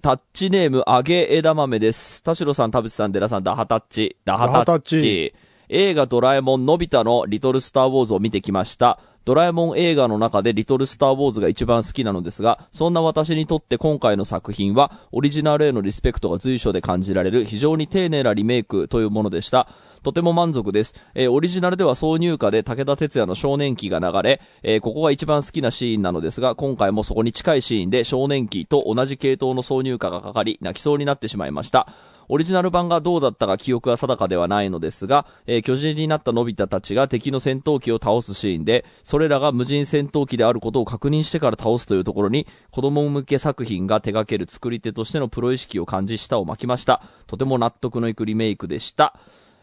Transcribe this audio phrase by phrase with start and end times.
[0.00, 2.22] タッチネーム、揚げ枝豆です。
[2.22, 4.56] 田代さん、田淵さん、デラさん、ダハタッチ、ダハタッチ。
[4.56, 5.34] ダハタッチ
[5.72, 8.98] 映画ドラえもんのび太のリトルスターウォーズを見てきました。
[9.24, 19.68] ドラえもん映画の中でリトルスターウォーズが一番好きなのですが、そんな私にとって今回の作品は、オリジナルへのリスペクトが随所で感じられる非常に丁寧なリメイクというものでした。
[20.02, 20.94] とても満足です。
[21.14, 31.88] えーオリジナルでは挿入歌で武田鉄矢の少年期が流れ、えーここが一番好きなシーンなのですが、今回もそこに近いシーンで少年期と同じ系統の挿入歌がかかり、泣きそうになってしまいました。
[32.32, 47.02] オリジナル版がどうだったか記憶は定かではないのですが、えー巨人になったのび太たちが敵の戦闘機を倒すシーンで、それらが無人戦闘機であることを確認してから倒すというところに、子供向け作品が手掛ける作り手としてのプロ意識を感じ舌を巻きました。
[47.26, 49.18] とても納得のいくリメイクでした。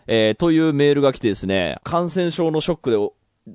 [0.07, 2.97] えーというメールが来てですね、感染症のショックで、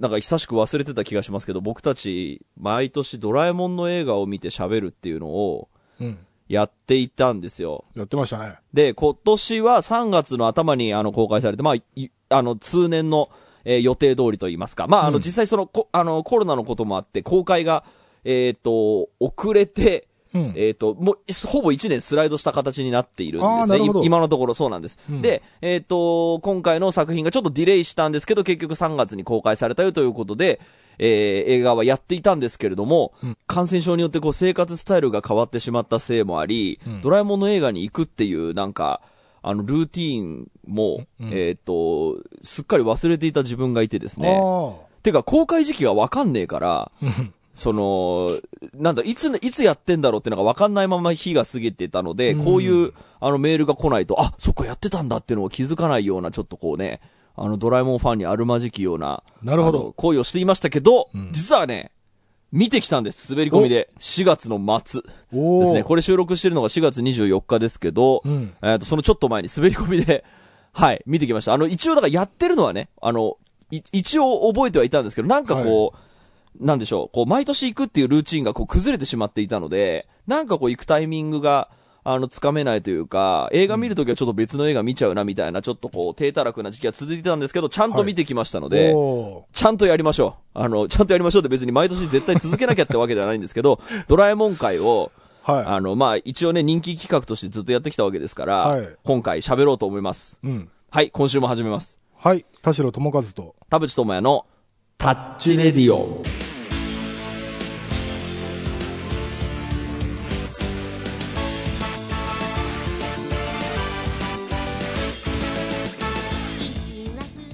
[0.00, 5.68] なんか久しく忘れてた気がしますけど、僕たち、毎年ドラえもんの映画を見て喋るっていうのを、
[6.00, 6.18] うん。
[6.48, 7.86] やっていたんですよ。
[7.94, 8.56] やってましたね。
[8.74, 13.30] で、今年は3月の頭にあの公開されて、まあ、いあの、通年の、
[13.64, 14.86] えー予定通りと言いますか。
[14.86, 17.84] まあ、あの、うん実際その、こあの、コロナのこともあって、公開が、
[18.24, 20.52] えっ、と、遅れて、うん。
[20.56, 23.90] えっ、と、もう、ほぼ1年スライドした形になっているんですね。
[24.02, 24.98] 今のところそうなんです。
[25.10, 30.60] うんで、えっ、と、今回の作品がちょっとディレイしたんですけど、結局3月に公開されたよということで、
[30.98, 39.00] えー映画はやっていたんですけれども、うん感染症によってこう生活スタイルが変わってしまったせいもあり、うんドラえもんの映画に行くっていうなんか、
[39.42, 44.40] あの、ルーティーンも、うんえっ、と、すっかり忘れていた自分がいてですね。
[44.40, 44.72] あ
[45.02, 46.92] てか、公開時期がわかんねえから、
[47.52, 48.38] その、
[48.74, 57.00] なんだ、いつ、いつやってんだろうってのが分かんないまま日が過ぎてたので、うんこういう、あの、メールが来ないと、あ、そっか、やってたんだっていうのを気づかないような、ちょっとこうね、
[57.36, 61.90] あの、ドラえもんファンにあるまじきような、なるほど行為をしていましたけど、うん実はね、
[62.52, 63.88] 見てきたんです、滑り込みで。
[63.98, 65.02] 4月の末。
[65.02, 65.82] ですね。
[65.82, 68.54] これ収録してるのが4月24日ですけど、うん。
[68.62, 70.24] えっ、と、そのちょっと前に滑り込みで、
[70.72, 71.54] はい、見てきました。
[71.54, 73.38] あの、一応だからやってるのはね、あの、
[73.70, 75.98] い一応覚えてはいたんですけど、なんかこう、
[76.60, 81.70] なんでしょう、こう、毎年行くっていうルーチンがこう崩れてしまっていたので、なんかこう行くタイミングが、
[82.04, 90.58] あの、つかめないというか、映画見るときはちょっと別の映画見ちゃうなみたいな、ちょっとこう、低たらくな時期が続いてたんですけど、ちゃんと見てきましたので、おちゃんとやりましょう。
[90.58, 100.40] あの、ちゃんとやりましょうって別に毎年絶対続けなきゃってわけではないんですけど、 ドラえもん会を、ーはあの、まあ、一応ね、人気企画としてずっとやってきたわけですから、はい今回喋ろうと思います。
[100.42, 100.46] い。
[100.46, 100.68] うん。
[100.90, 102.00] はい、今週も始めます。
[102.16, 102.44] はい。
[102.62, 103.54] 田代智和と。
[103.70, 104.46] 田淵智也の
[104.98, 106.41] タッチレディオ。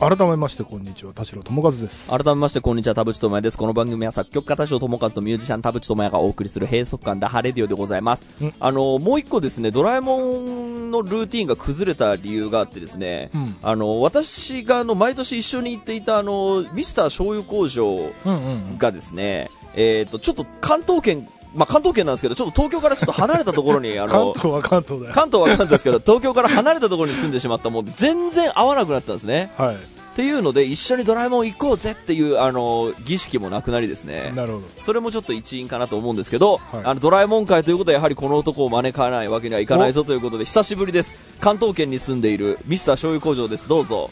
[0.00, 1.12] 改めまして、こんにちは。
[1.12, 2.08] 田代智和です。
[2.08, 3.58] 改めまして、こんにちは、田淵智也です。
[3.58, 8.54] この番組は作曲家田代智和とミュージシャン田淵智也がお送りする閉塞感ダハレディオでございますうん。
[8.60, 25.12] あの、もう一個ですね、ドラえもんのルーティンが崩れた理由があってですね、うんあの、私があの、毎年一緒に行っていたあの、ミスター醤油工場うんうんがですね、えっ、と、ちょっと関東圏、まあ、関東圏なんですけど、ちょっと東京からちょっと離れたところに、 あ関の、東は関東だよ。
[25.12, 29.50] 関東は関東ですけど、東京から離れたところに住んでしまったもんで、全然合わなくなったんですね。
[29.58, 29.74] はい。
[29.74, 29.78] っ
[30.18, 34.32] ていうので、一緒にドラえもん行こうぜっていう、あの、儀式もなくなりですね。
[34.34, 34.64] なるほど。
[34.80, 41.14] それもちょっと一因かなと思うんですけど、はいあの、ドラえもん会ということはやはりこの男を招かないわけにはいかないぞということで、久しぶりです。
[41.40, 43.68] 関東圏に住んでいるミスター醤油工場です。
[43.68, 44.10] どうぞ。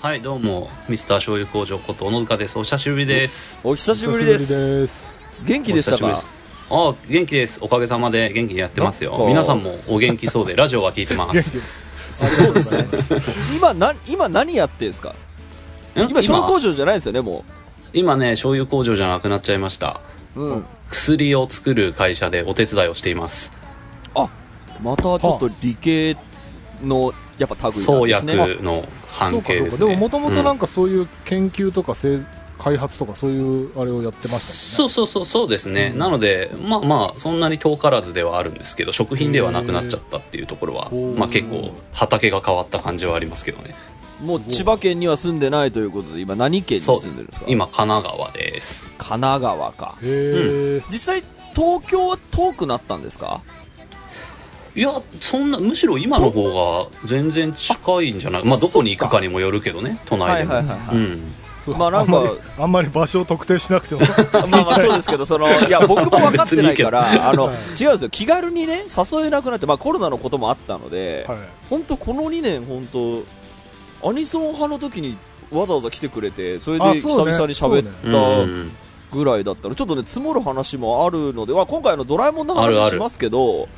[0.00, 2.58] はい、どうも、ミスター醤油工場こと小野塚です。
[2.58, 3.60] お久しぶりです。
[3.64, 5.18] お久しぶりです。
[5.44, 6.33] 元気でしたかお久しぶりです
[6.70, 7.58] ああ、元気です。
[7.62, 9.24] おかげさまで元気にやってますよ。
[9.28, 11.60] 皆さんもお元気そうで、ラジオは聞いてます。
[12.10, 12.86] そうですね。
[13.54, 15.10] 今、な、今何やってんすか？
[15.10, 15.14] ん
[16.00, 17.44] 今、醤油工場じゃないですよね、も
[17.92, 20.00] 今ね、醤油工場じゃなくなっちゃいました。
[20.36, 20.40] う。
[20.40, 20.64] うん。
[20.88, 23.52] 薬を作る会社でお手伝いをしています。
[24.14, 24.28] あ、
[24.82, 26.16] またちょっと理系
[26.82, 28.36] の、やっぱ類なん創ですね。
[28.36, 28.84] 薬の。
[29.16, 29.90] 関係ですね。
[29.90, 32.20] でももともとなんか、かそういう研究とか製
[32.64, 35.92] 開発とかそういうあれをやってましたそうそうそう、そうですね。
[35.94, 43.74] なので、まあまあ、そんなに遠からずではあるんですけど、食品ではなくなっちゃったっていうところはまあ結構、畑が変わった感じはありますけどね。
[44.22, 47.46] もう千葉県には住んでないということで、今何県に住んでるんですか？
[47.48, 48.84] 今、神奈川です。
[48.96, 49.96] 神奈川か。
[50.02, 50.82] へえ。
[50.90, 51.22] 実際、
[51.54, 53.42] 東京は遠くなったんですか？
[54.76, 58.44] いや、そんな、むしろ今の方が全然近いんじゃない？
[58.44, 60.54] まあ、どこに行くかにもよるけどね、都内でも。
[60.54, 61.32] はいはいはいはいうん。
[61.72, 62.12] まあなんか
[62.58, 64.02] あんまり場所を特定しなくても。
[64.50, 68.10] まあまあそうですけど、その、いや、 僕も分かってないから、あの、はい違うんですよ。
[68.10, 71.38] 気軽にね、誘えなくなって、まあコロナのこともあったので、はい。
[71.70, 75.16] 本当この2年、本当アニソン派の時に
[75.50, 78.70] わざわざ来てくれて、それであ久々に喋っうたん。
[79.14, 83.68] ぐらいだったらちょっとね積もる話もあるので、まあ、今回のドラえもんの話しますけどはい。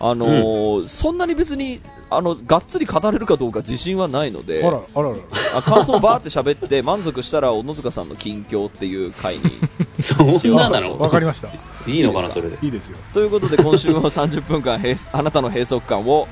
[0.00, 1.78] あのーそんなに別に
[2.08, 5.18] あのがっつり語れるかどうか自信はないのであらあらあら。
[5.58, 9.42] あ感想をバーって喋って満足したら小野塚さんの近況っていう回に。
[10.02, 10.98] そんななの？
[10.98, 11.48] わかりました。
[11.86, 12.58] いいのかな、それで。
[12.62, 12.98] いいですよ。
[13.12, 16.28] ということで今週も30分間閉あなたの閉塞感を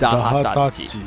[0.00, 0.98] ダハタッチ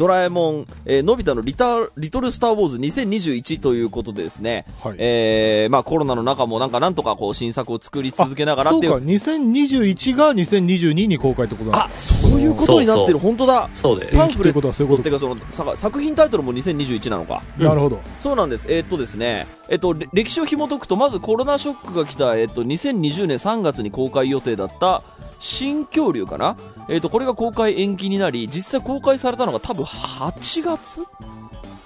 [0.00, 4.96] ドラえもん、えーのび太のリタリトルスター・ウォーズ2021ということでですね、はい。
[4.98, 8.92] えーまあコロナの中もなんかなんとかこう新作を作り続けながらっていう。
[8.92, 9.06] そうか。
[9.06, 13.18] 2021が2022に公開ってことなんあですそういうことになってる。
[13.18, 13.68] 本当だ。
[13.74, 14.16] そうです。
[14.16, 14.42] パンフレット。
[14.44, 17.42] ということはそういうことっていうかそのさ作品タイトルも2021なのか。
[17.58, 18.00] なるほど。
[18.20, 18.66] そうなんです。
[18.70, 25.02] えーっとですね、えっと、れ歴史を紐解くと、まずコロナショックが来た、えっと、2020年3月に公開予定だった、
[25.40, 26.56] 新恐竜かな？
[26.88, 31.06] えっと、これが公開延期になり、実際公開されたのが多分8月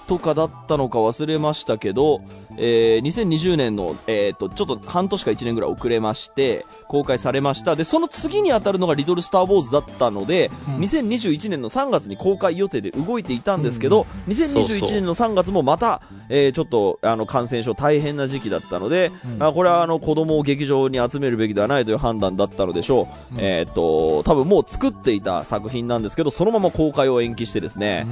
[0.06, 2.20] とかだったのか忘れましたけど、
[2.58, 7.76] えー2020年の、えーっと、ちょっと半年か1年ぐらい遅れまして、公開されました。
[7.76, 10.76] で、その次に当たるのがリトルスター・ウォーズだったので、うん。
[10.76, 19.42] 2021年の3月に公開予定で動いていたんですけど、そうそう2021年の3月もまた、えーちょっと、あの、感染症大変な時期だったので、うん。
[19.42, 23.34] あこれはあの、子供を劇場に集めるべきではないという判断だったのでしょう。
[23.38, 28.06] えーっと、多分もう作っていた作品なんですけど、そのまま公開を延期してですね、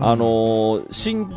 [0.00, 1.28] あのー新、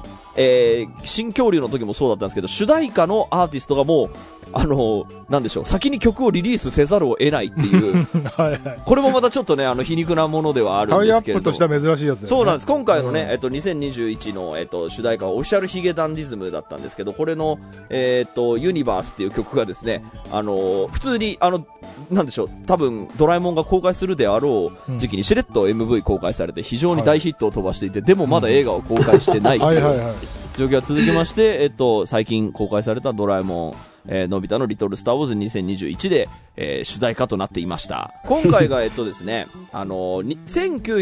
[0.41, 4.09] えー新恐竜の時もそうだったんですけど、主題歌のアーティストがもう、
[4.53, 8.81] あのーなんでしょう、先に曲をリリースせざるを得ないっていう、 はいはい。
[8.83, 12.27] これもまたちょっとね、あの、皮肉なものではあるんですけれどプとしては珍しいやつだよね。
[12.27, 12.67] そうなんです。
[12.67, 17.59] 今回のね、うんえっと、2021の、えっと、主題歌はオフィシャルヒゲダンディズムだったんですけど、これの、
[17.89, 21.65] えっと、ユニバースっていう曲がですね、あのー普通に、あの、
[22.09, 30.13] なんでしょう、多分、ドラえもんが公開するであろう時期にしれっと MV 公開されて、非常に大ヒットを飛ばしていて、でもまだ映画を公開してないっていいはいはい。
[30.57, 33.73] 状況が続きまして、えっと、最近公開されたドラえもん、
[34.11, 36.27] えーのび太のリトルスターウォーズ2021で、
[36.57, 38.11] えー主題歌となっていました。
[38.25, 40.37] 今回が、えっとですね、 あのー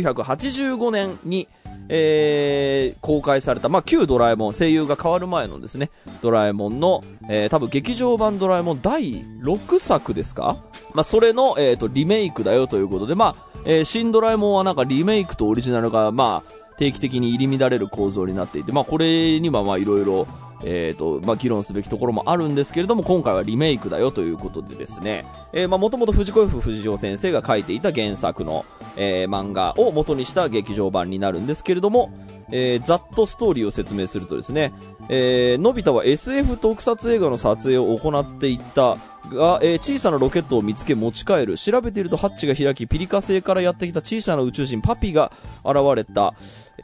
[0.04, 1.48] 1985年に、
[1.89, 5.89] えー公開された、まあ、旧ドラえもん、声優が変わる前のですね、
[6.21, 10.57] ドラえもんの、えー多分劇場版ドラえもん第6作ですか？
[10.94, 20.27] まあ、それの、えっ、と、リメイクだよということで、まあ、えー新ドラえもんはなんかリメイクとオリジナルが、まあ、定期的に入り乱れる構造になっていて、まあ、これにはまあいろいろ、
[20.63, 25.25] えーとまあ、議論すべきところもあるんですけれども今回はリメイクだよということでですね。
[25.68, 28.65] もともと藤子 F 不二雄先生が書いていた原作の、
[28.95, 32.12] えー漫画を元にした劇場版になるんですけれども、
[32.51, 34.74] えーざっとストーリーを説明するとですね、
[35.09, 38.98] えーのび太は SF 特撮映画の撮影を行っていった
[39.35, 41.57] が、えー小さなロケットを見つけ持ち帰る。
[41.57, 45.31] 調べているとハッチが開きピリカ星からやってきた小さな宇宙人パピが
[45.63, 46.33] 現れた、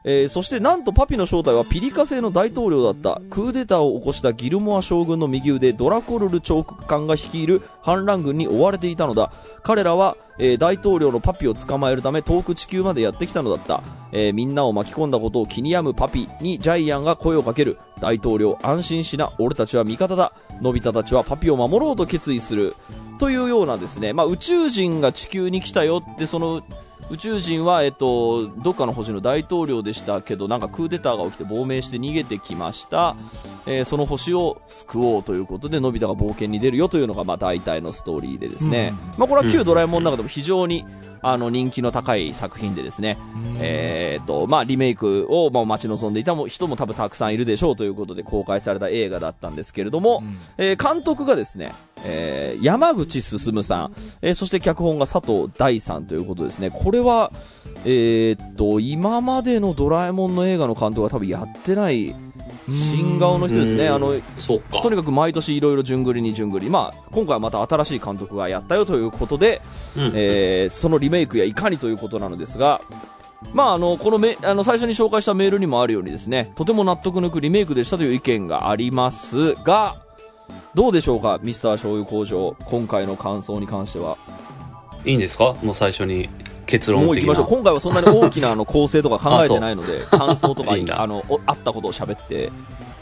[0.03, 3.21] えーそしてなんとパピの正体はピリカ星の大統領だった。
[3.29, 9.31] クーデターを起こしたギルモア将軍の右腕ドラコルル長官が率いる反乱軍に追われていたのだ。
[9.63, 17.77] 彼らは、えー大統領のパピを捕まえるため遠く地球までやってきたのだった、えーみんなを巻き込んだことを気に病むパピにジャイアンが声をかける。
[17.99, 20.33] 大統領安心しな俺たちは味方だ。
[20.61, 22.75] のび太たちはパピを守ろうと決意する。
[23.17, 26.61] というようなですね、まあ、宇宙人が地球に来たよってその
[27.09, 33.15] 宇宙人は、えっと、どっかの星の大統領でしたけど、なんかクーデターが起きて亡命して逃げてきました。
[33.65, 38.93] えーその星を救おうということで、のび太が冒険に出るよというのが、まあ、大体のストーリーでですね。
[39.17, 40.85] まあ、これは旧ドラえもんの中でも非常に、
[41.21, 43.17] あの、人気の高い作品でですね、
[43.59, 50.23] えーっと、まあ、リメイクを、まあ、待ち望んでいた人も多分たくさんいるでしょうということで公開された映画だったんですけれども、
[50.57, 51.71] えー監督がですね、
[52.03, 56.69] えー山口進さん、えーそして脚本が佐藤大さんということですね。
[56.69, 57.31] これは、
[57.85, 62.13] えーっと、今までのドラえもんの映画の監督は多分やってない
[62.69, 63.87] 新顔の人ですね。
[63.87, 64.89] うんあの、そっかと。
[64.89, 66.69] にかく毎年いろいろ順繰りに順繰り。
[66.69, 69.61] まあ、今回はまた新しい監督がやったよということで、
[69.97, 72.81] うんえーそのリメイクやいかにということなのですが、
[73.53, 79.97] まあ、あの、このめ、あの、最初に紹介したメールにもあるようにですね、とても納得のいくリメイクでしたという意見がありますが、
[80.73, 84.17] どうでしょうか、ミスター醤油工場、今回の感想に関しては。
[85.05, 85.55] いいんですか？
[85.61, 86.29] もう最初に
[86.65, 87.47] 結論もう行きましょう。。
[87.47, 92.51] 今回はそんなに大きなあの構成とか考えてないので、感想とかあの、おあったことを喋って、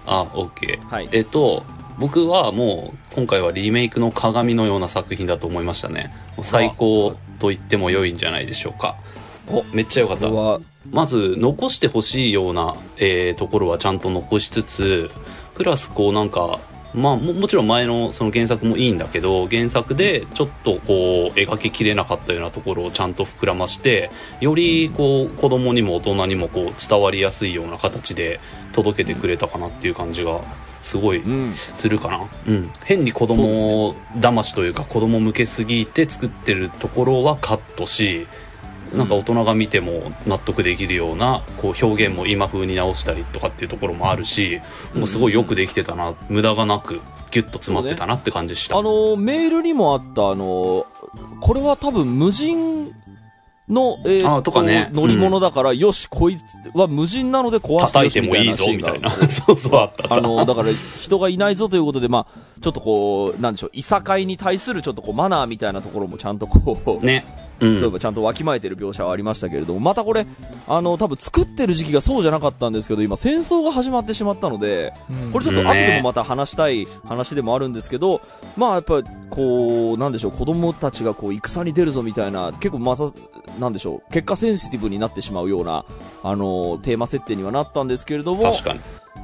[0.06, 0.88] あ、オッケー。
[0.88, 1.10] はい。
[1.12, 1.64] えっと、
[2.00, 6.14] 僕はもう今回はリメイクの鏡のような作品だと思いましたね。
[6.42, 8.96] 最高と言っても良いんじゃないでしょうか。
[9.48, 10.30] お、めっちゃ良かった。
[10.90, 15.12] まず残してほしいような、えーところはちゃんと残しつつ、
[15.54, 16.60] プラスこうなんか、
[16.94, 28.40] まあももちろん前のその原作もいいんだけど原作でちょっとこう描ききれなかったようなところをちゃんと膨らましてよりこう子供にも大人にもこう伝わりやすいような形で
[28.74, 30.42] 届けてくれたかなっていう感じが
[30.82, 31.54] すごいうん。
[31.54, 38.28] するかな、うん、変に子供騙しというか子供向けすぎて作ってるところはカットし
[38.94, 44.60] なんか大人が見ても納得できるようなこう表現も今風に直したりとかっていうところもあるし
[44.94, 50.86] もうすごいよくできてたな無駄がなくギュッと詰まってたなって感じした、あの、メールにもあった、あの、
[51.40, 52.92] これは多分無人
[53.72, 54.90] の、えーあとかね。
[54.94, 58.06] 乗り物だから、よし、こいつは無人なので壊して叩よ。
[58.08, 59.12] いてもいいぞみたいな。
[59.30, 60.22] そうそうあったあ。
[60.22, 67.26] の、だから人がいないぞということで、まあ、ちょっとこう、なんでしょう、いさかいに対するちょっとこう、マナーみたいなところもちゃんとこう、ね。
[67.62, 67.76] うん。
[67.76, 70.26] そういえばちゃんとわきまえてる描写はありましたけれども、またこれ、
[70.68, 74.92] あの、多分作ってる時期がそうじゃなかったんですけど、今戦争が始まってしまったので、
[75.32, 78.22] これちょっと後でもまた話したい話でもあるんですけど、
[78.58, 83.12] まあやっぱりこう、なんでしょう、子供たちがこう戦に出るぞみたいな、結構まさ、
[83.62, 85.86] なんでしょう、結果センシティブになってしまうような、
[86.24, 88.80] あの、テーマ設定にはなったんですけれども、確かに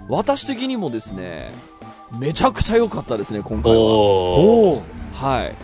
[0.08, 1.52] 私的にもですね、
[2.20, 3.80] めちゃくちゃ良かったですね、今回は。
[3.80, 4.82] お
[5.14, 5.56] はい。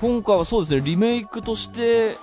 [0.00, 2.16] 今回はそうですね、リメイクとして、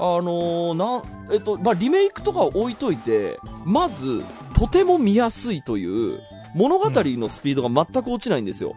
[0.00, 6.20] あのーなん、えっと、まあ、リメイクとかは置いといて、まず、とても見やすいという、
[6.54, 8.74] 物語のスピードが全く落ちないんですよ。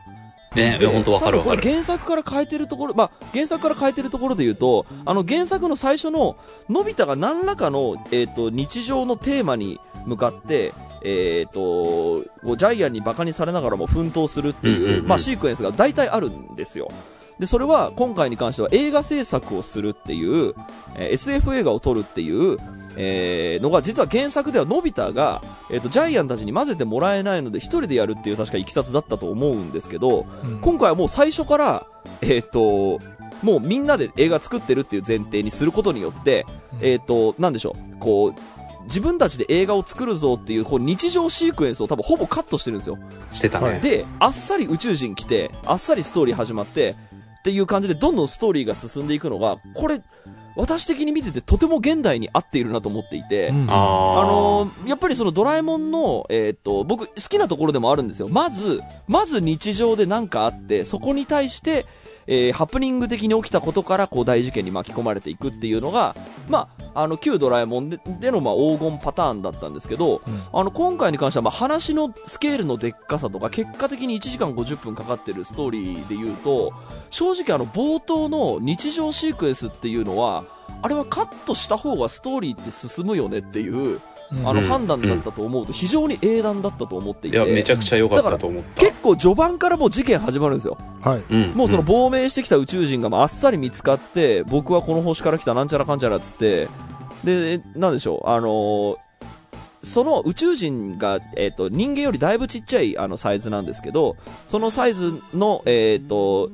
[0.55, 6.35] ねで本当わかるわかる原作から変えてるところ、まあ、原作から変えてるところで言うと、あの原作の最初の、
[6.69, 16.89] のび太が何らかの、えっ、と、日常のテーマに向かって、えっ、と、こうジャイアンにバカにされながらも奮闘するっていう、うんうんうんまあ、シークエンスが大体あるんですよ。
[17.39, 20.53] で、それは今回に関しては映画制作をするっていう、
[20.95, 22.57] えー SF 映画を撮るっていう、
[22.97, 30.25] えーのが実は原作ではのび太が、えっ、と、ジャイアンたちに混ぜてもらえないので一人でやるっていう確かいきさつだったと思うんですけど、
[30.61, 31.85] 今回はもう最初から、
[32.21, 32.99] えっ、と、
[33.43, 36.45] もうみんなで映画作ってるっていう前提にすることによって、
[36.81, 38.33] えっ、と、なんでしょう、こう、
[38.85, 42.97] 自分たちで映画を作るぞっていうこう日常シークエンスを多分ほぼカットしてるんですよ。
[43.29, 43.81] してたね、はい。
[43.81, 46.95] で、あっさり宇宙人来て、あっさりストーリー始まって、
[47.39, 50.01] っていう感じでどんどんストーリーが進んでいくのが、これ、
[50.55, 58.27] 私的に見ててとても現代に合っているなと思っていて、うんあああのーやっぱりそのドラえもんの、えーっと、僕好きなところでもあるんですよ。
[58.29, 61.85] まず、まず日常で何かあって、そこに対して、
[62.31, 66.15] えーハプニング的に起きたことから、こう大事件に巻き込まれていくっていうのが、
[66.47, 70.21] まあ、あの、旧ドラえもんででの、まあ、黄金パターンだったんですけど、
[70.53, 76.71] あの、今回に関しては、まあ、話のスケールのでっかさとか、結果的に1時間50分かかってるストーリーで言うと、
[77.09, 80.45] 正直あの、冒頭の日常シークエンスっていうのは、
[80.81, 83.99] あれはカットした方がストーリーって進むよねっていう、
[84.31, 84.67] あのうん。
[84.67, 88.81] 判断だったと思うと非常に英断だったと思っていて、いやめちゃくちゃ良かったと思った。
[88.81, 90.77] 結構序盤からもう事件始まるんですよ。
[91.01, 91.23] はい。
[91.29, 91.51] うん。
[91.53, 96.67] もうその亡命してきた宇宙人がまああっさり見つかって、僕はこの星から来たなんちゃらかんちゃらっつって、
[97.23, 98.95] で、なんでしょう、あのー
[99.83, 104.15] その宇宙人が、えっ、と、人間よりだいぶちっちゃいあのサイズなんですけど、
[104.47, 106.51] そのサイズの、えっ、と、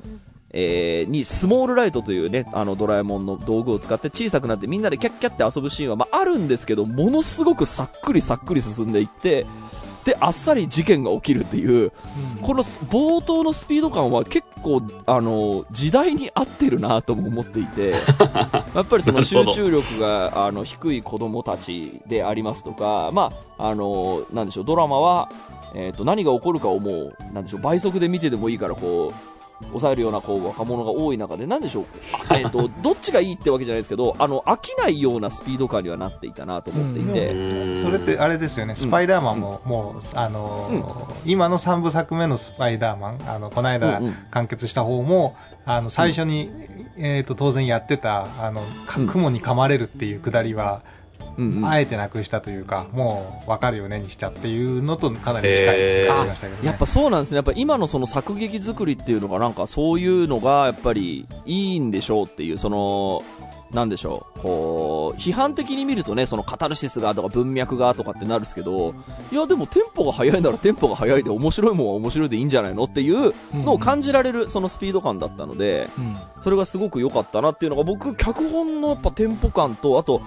[0.60, 9.46] えーにスモールライトというね、あのドラえもんの道具を使って小さくなってみんなでキャッキャって遊ぶシーンは、まあ、あるんですけど、ものすごくさっくりさっくり進んでいって、
[10.04, 11.92] で、あっさり事件が起きるっていう、
[12.42, 17.92] このス冒頭のスピード感は結構、あの、時代に合ってるなとも思っていて、
[18.74, 25.30] やっぱりその集中力が、あの、低い子供たちでありますとか、まあ、あの、なんでしょう、ドラマは、
[25.76, 29.37] えっ、と、何が起こるかをもう、なんでしょう、倍速で見てでもいいから、こう、
[29.68, 31.86] 抑えるようなこう若者が多い中で、なんでしょう、
[32.30, 37.30] あえっ、と、 どっちがいいってわけじゃないですけど、あの、飽きないようなスピード感にはなっていたなと思っていて、
[37.84, 44.14] それってあれですよね、スパイダーマンも、もう、あのー今の3部作目のスパイダーマン、あの、この間うんうん。
[44.32, 45.36] 完結した方も、
[45.66, 46.50] あの、最初に、
[46.98, 48.62] えっ、と、当然やってた、あの、
[49.08, 50.82] 雲に噛まれるっていうくだりは、
[51.38, 56.68] うんうんあえてなくしたというか、もう、わかるよねにしたっていうのとかなり近い感じがしたけどね。
[56.68, 57.36] やっぱそうなんですね。
[57.38, 63.24] やっぱ今のその作劇作りっていうのがなんかそういうのがやっぱりいいんでしょうっていう、その、
[63.72, 64.40] なんでしょう。
[64.40, 68.94] こう、批判的に見るとね、そのカタルシスがとか文脈がとかってなるんですけど、
[69.32, 80.22] いやでもテンポが速いならテンポが速いで面白いもんは面白いでいいんじゃないのっていうのを感じられるそのスピード感だったので、うんそれがすごく良かったなっていうのが僕、脚本のやっぱテンポ感と、あと、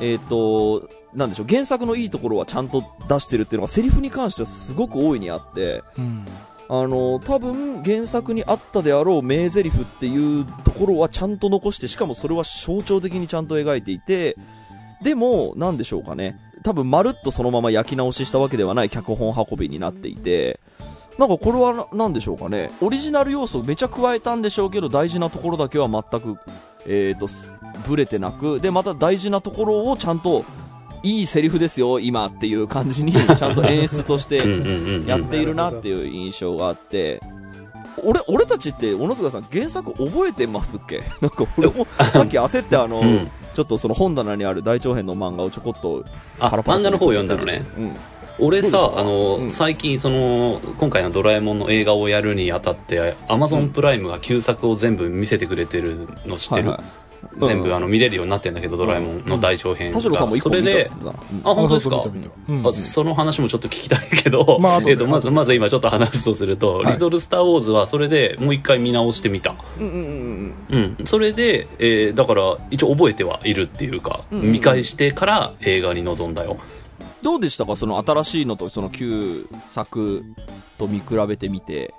[0.00, 6.26] えっ、と、なんでしょう、原作のいいところはちゃんと出してるっていうのがセリフに関してはすごく大いにあって、うん
[6.68, 14.36] あの、多分原作にあったであろう名台詞っていうところはちゃんと残して、しかもそれは象徴的にちゃんと描いていて、
[15.02, 16.38] でも、なんでしょうかね。
[16.62, 20.60] 多分まるっとそのまま焼き直ししたわけではない脚本運びになっていて、
[21.18, 22.70] なんかこれはななんでしょうかね。
[22.80, 26.38] オリジナル要素めちゃ加えたんでしょうけど、大事なところだけは全く、
[26.86, 27.52] えっ、と、す
[27.86, 30.44] ブレてなく、で、また大事なところをちゃんと、
[31.02, 34.36] いいセリフですよ、今っていう感じに、 ちゃんと演出として
[35.06, 37.20] やっているなっていう印象があって、
[38.02, 41.02] 俺、俺たちって、小野塚さん、原作覚えてますっけ？
[41.20, 43.30] なんか俺も、さっき焦ってあの、うん。
[43.54, 46.04] ちょっとその本棚にある大長編の漫画をちょこっと
[46.40, 47.62] あパラパラ漫画の方読んだのね。
[47.78, 47.96] うん。
[48.40, 49.50] 俺さあの、うん。
[49.50, 57.03] 最近その今回の「ドラえもん」の映画をやるにあたってアマゾンプライムが旧作を全部見せてくれてるの知ってる、はいはい
[57.40, 61.50] 全部うんあの見れるようになってんだけど、ドラえもんの大長編が、田代さんも一それで本見たっつってたなうん。
[61.50, 62.04] あ本当ですか？
[62.72, 66.92] その話もちょっと聞きたいけど、 まあえっとまずまず今ちょっと話すとすると、はい。
[66.94, 69.54] リトル・スター・ウォーズはそれでもう一回見直してみた。
[69.80, 70.96] うんうんうんうん。
[70.98, 71.06] うん。
[71.06, 76.58] それで、えーだから一応覚えてはいるっていうか、見返してから映画に臨んだよ。
[77.22, 77.74] どうでしたか？
[77.76, 80.22] その新しいのとその旧作
[80.78, 81.94] と見比べてみて。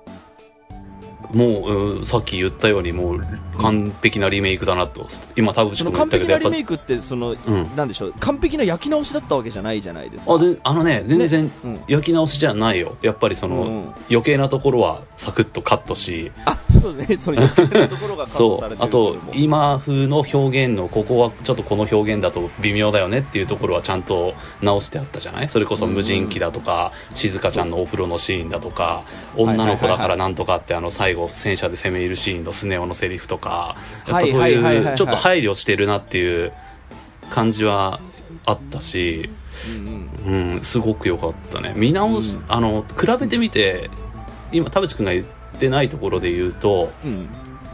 [1.31, 3.21] もう、うんさっき言ったようにもう
[3.59, 5.07] 完璧なリメイクだなと。
[5.35, 7.75] 今田淵君っ完璧なリメイクって、その、うん。
[7.75, 10.33] なんでしょう、完璧な焼き直しだったわけじゃないじゃないですか。
[10.33, 11.79] あであのね全然うん。
[11.87, 12.97] 焼き直しじゃないよ。
[13.01, 13.93] やっぱりその、うんうん。
[14.09, 16.31] 余計なところはサクッとカットし。
[16.45, 18.87] あ、そうね、その余計なところがカットそされてるう。
[18.87, 25.49] あと今風の表現のここはちょっとこの表現だと微妙だよねっていうところはちゃんと直してあったじゃない？
[25.49, 29.03] それこそ無人機だとか、静香ちゃんのお風呂のシーンだとか
[29.35, 33.75] 女の子だからなんとかってあの最後戦車で攻め入るシーンのスネ夫のセリフとか
[34.07, 36.53] やっぱそうはいうちょっと配慮してるなっていう
[37.29, 37.99] 感じは
[38.45, 39.29] あったし、
[39.77, 40.51] うんうん。
[40.55, 41.73] うん、すごく良かったね。
[41.75, 43.89] 見直し、あの比べてみて
[44.51, 45.25] 今田淵君が言っ
[45.59, 47.29] てないところで言うとうん。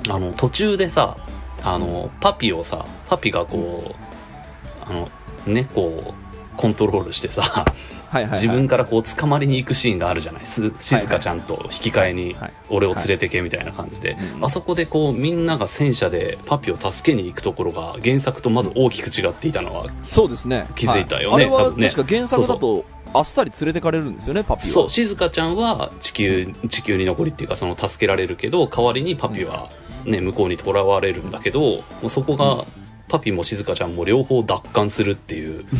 [0.10, 1.18] あの途中でさ
[1.64, 5.08] あのパピをさパピがこう、あの
[5.46, 6.14] 猫を
[6.58, 7.66] コントロールしてさ
[8.12, 8.42] はいはい、はい。
[8.42, 10.46] 自分からこう捕まりに行くシーンがあるじゃない。
[10.46, 12.54] す静香ちゃんと引き換えにはい。
[12.70, 20.66] 俺を連れてけみたいな感じで、うんあそこでこうみんなが戦車でパピを助けに行くところが原作とまず大きく違っていたのはそうですね。
[20.76, 21.46] 気づいたよね。
[21.46, 21.56] はい。
[21.56, 21.90] あれは多分ね。
[21.90, 24.74] 確か原作だと、あっさり連れてかれるんですよね、パピは。
[24.74, 29.70] そう静香ちゃんは地球地球に残りっていうかその助けられるけど代わりにパピは、
[30.06, 32.64] ね、向こうに囚われるんだけどもうそこが、
[33.10, 35.66] パピも静香ちゃんも両方奪還するっていう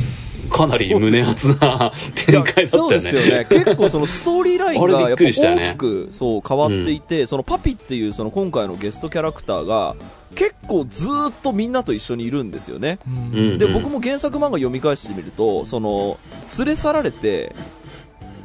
[0.52, 3.46] かなり胸熱な展開だったよねそうですよね。
[3.50, 9.96] 結構そのストーリーラインがやっぱ大きくそう変わっていて、そのパピっていうその今回のゲストキャラクターが
[10.36, 13.00] 結構ずーっとみんなと一緒にいるんですよね。
[13.08, 16.18] うんで、僕も原作漫画読み返してみると、その、
[16.58, 17.56] 連れ去られて、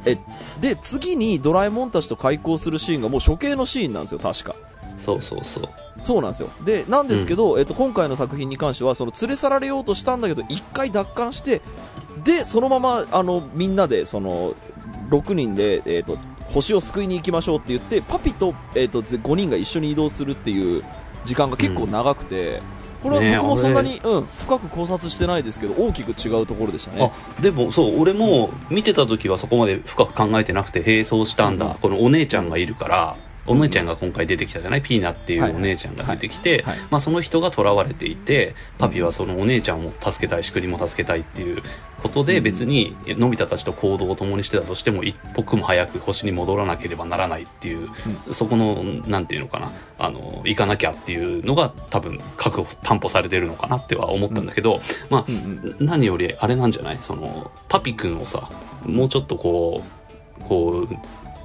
[0.05, 0.17] え、
[0.61, 4.55] で、次にドラえもんたちと開口するシーンがもう処刑のシーンなんですよ、確か。
[4.97, 5.69] そうそうそう
[6.01, 6.49] そうなんですよ。
[6.65, 11.61] で、なんですけど、えっと、今回の作品に関しては、その連れ去られようとしたんだけど、一回奪還して、
[12.27, 14.53] で、そのまま、あの、みんなで、その、
[15.09, 16.17] 6人で、えっと、
[16.53, 20.83] 星を救いに行きましょうって言って、パピと、えっと、5人が一緒に移動するっていう
[21.23, 22.61] 時間が結構長くて、
[23.01, 27.13] これねえは僕もそんなに、うん、深く考察してないですけど、大きく違うところでしたね。
[27.39, 31.73] あでもそう俺も見てた時はそこまで深く考えてなくて並走したんだ、うん。
[31.75, 41.63] このお姉ちゃんがいるからお姉ちゃんが今回出てきたじゃない、ピーナっていうお姉ちゃんが出てきて、まあ、その人が囚われていてパピはそのお姉ちゃんを助けたいしクリも助けたいっていう
[42.01, 42.43] ことでうん。
[42.43, 47.89] 別にのび太たちと行動を共にしてたとしても一刻も早く星に戻らなければならないっていう、
[48.31, 49.71] そこのなんていうのかな？
[49.99, 54.79] あの行かなきゃっていうのが多分確保担保されてるのかなっては思ったんだけど、
[55.09, 55.85] まあうんうん。
[55.85, 56.97] 何よりあれなんじゃない？
[56.97, 58.49] そのパピ君をさ
[58.85, 59.83] もうちょっとこ
[60.39, 60.95] うこう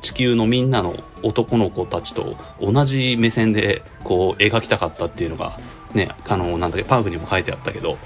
[0.02, 5.58] 地球のみんなの男の子たちと同じ目線でこう描きたかったっていうのが
[5.94, 7.96] ねあのなんだっけパンフにも書いてあったけど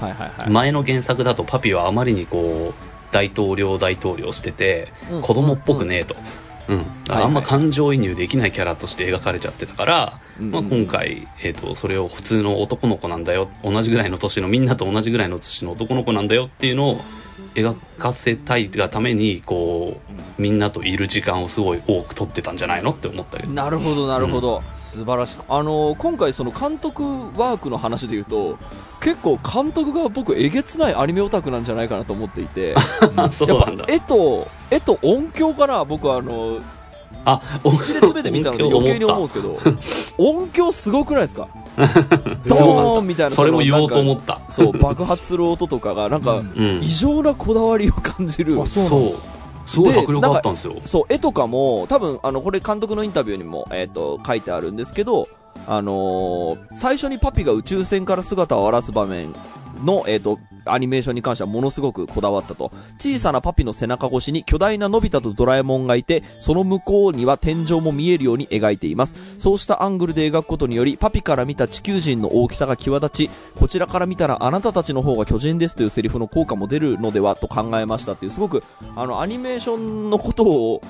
[0.00, 0.50] はいはいはい。
[0.50, 5.22] 前の原作だとパピはあまりにこう大統領大統領しててうん。
[5.22, 6.16] 子供っぽくねえと。
[6.68, 7.22] うん、はい。
[7.24, 10.50] あんま感情移入できないキャラとして描かれちゃってたから、うん。
[10.50, 13.48] まあ、今回、えー、とそれを普通の男の子なんだよ。
[13.62, 17.00] 同じぐらいの年のみんなと同じぐらいの年の男の子なんだよっていうのを
[17.56, 23.52] 描かせたいがためにこうみんなといる時間をすごい多く取ってたんじゃないのって思ったけど。
[23.52, 25.38] なるほどなるほど、素晴らしい。
[25.48, 27.02] あの今回その監督
[27.38, 28.58] ワークの話で言うと
[29.00, 32.74] 結構監督が僕えげつないアニメオタクなんじゃないかなと思っていて。
[33.32, 33.84] そうなんだ。
[33.84, 36.58] やっぱ絵と絵と音響かな僕はあの
[37.24, 39.58] あ1列目で見たので余計に思うんですけど。
[40.18, 41.48] 音響すごくないですか？
[42.46, 44.40] ドーンみたいなそれも言おうと思っった。
[44.48, 46.80] そう爆発する音とかがなんかうん。
[46.82, 48.60] 異常なこだわりを感じる。
[48.60, 49.14] あそう
[49.66, 50.76] すごい迫力あったんですよ。
[50.82, 55.26] そう、絵とかも、多分、あの、これ監督のインタビューにも、えっ、と、書いてあるんですけど、
[55.66, 59.34] あのー最初にパピが宇宙船から姿を現す場面
[59.82, 62.72] の、えっ、と、アニメーションに関してはものすごくこだわったと。
[62.98, 69.14] 小さなパピの背中越しに巨大なのび太とドラえもんがいて、その向こうには天井も見えるように描いています。
[69.38, 78.62] そうしたアングルで描くことにより、パピから見た地球人の大きさが際立ち、こちらから見たらあなたたちの方が巨人ですというセリフの効果も出るのではと考えましたっていう、すごく、
[78.94, 80.80] あの、アニメーションのことを、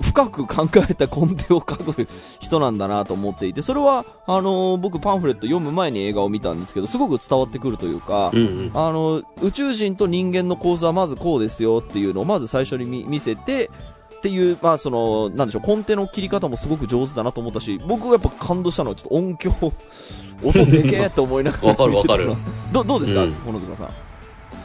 [0.00, 2.08] 深く考えた根底を書く
[2.40, 8.70] 人なんだなと思っていて、それは、あの僕パンフレット読む前に映画を見たんですけど、すごく伝わってくるというか、うんうん。
[8.74, 13.70] あの、宇宙人と人間の構図はまずこうですよっていうのをまず最初に見見せて、
[14.16, 19.50] っていう、まあその、なんでしょう、コンテの切り方もすごく上手だなと思ったし、僕がやっぱ感動したのはちょっと音響、
[20.44, 22.32] 音でけえと思いながらわかるわかる
[22.72, 23.86] どどうですか、うん小野塚さん？
[23.88, 23.90] い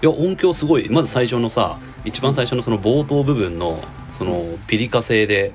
[0.01, 3.79] や音響すごいまず最初のさ一番最初のその冒頭部分の
[4.17, 5.51] そのピリカ星で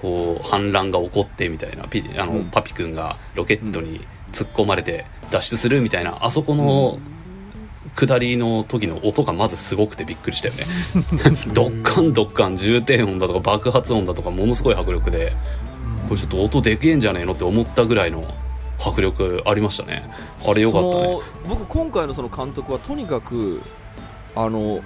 [0.00, 2.44] こう反乱が起こってみたいなピあの、うん。
[2.46, 4.00] パピ君がロケットに
[4.32, 6.98] 突っ込まれて脱出するみたいなあそこの
[7.94, 10.64] 下りの時の音がまずすごくてびっくりしたよね。
[11.52, 15.32] ドッカンドッカン重低音だとか爆発音だとかものすごい迫力で
[16.08, 18.24] これちょっと音でけえんじゃねえのって思ったぐらいの
[18.78, 20.02] 迫力ありましたね。
[20.44, 21.18] あれよかったね。
[21.48, 23.60] 僕今回のその監督はとにかく
[24.34, 24.80] あの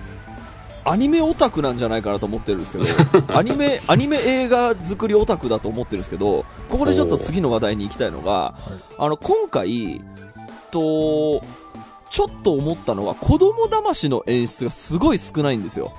[0.86, 2.84] アニメオタクなんじゃないかなと思ってるんですけど
[3.36, 8.54] アニメアニメ映画作りオタクだと思ってるんですけどここでちょっと次の話題に行きたいのが
[8.98, 10.00] あの今回
[10.70, 11.42] と
[12.10, 15.92] ちょっと思ったのは子供騙しの演出がすごい少ないんですよ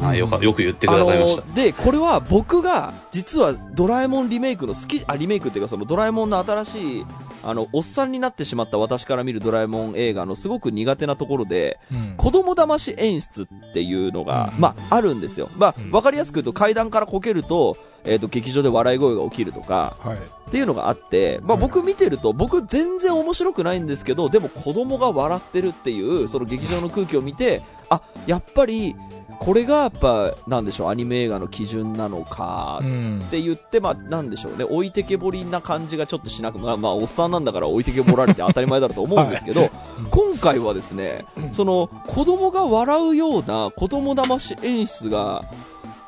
[0.00, 1.42] あよかよく言ってくださいました。
[1.42, 7.06] あので、これは僕が、実はドラえもんリメイクの好き、あ、リメイクっていうかそのドラえもんの新しい、
[7.44, 12.16] あの、おっさんになってしまった私から見るドラえもん映画のすごく苦手なところで、うん。
[12.16, 14.60] 子供騙し演出っていうのが、うん。
[14.60, 15.50] まあ、あるんですよ。
[15.56, 20.16] まあうん、わかりやすく言うと階段からこけると、えっ、と、劇場で笑い声が起きるとか、はい。
[20.16, 28.96] っていうのがあって、まあはい僕見てると、僕全然面白くないんですけど、でも子供が笑ってるっていう、その劇場の空気を見て、あ、やっぱり、
[29.42, 33.22] これがやっぱ、なんでしょう、アニメ映画の基準なのか、うん。
[33.26, 39.68] って言って、まあ、なんでしょうね、置いてけぼりな感じがちょっとしなく、まあ、まあ、おっさんなんだから置いてけぼられて当たり前だろうと思うんですけど、
[40.10, 45.44] 今回はですね、その、子供が笑うような子供騙し演出が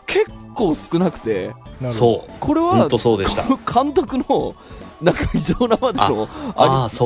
[0.07, 1.51] 結構少なくて、
[1.91, 2.33] そう。
[2.39, 2.89] これは、
[3.67, 4.55] 監督の、
[5.03, 6.29] なんか異常なまでの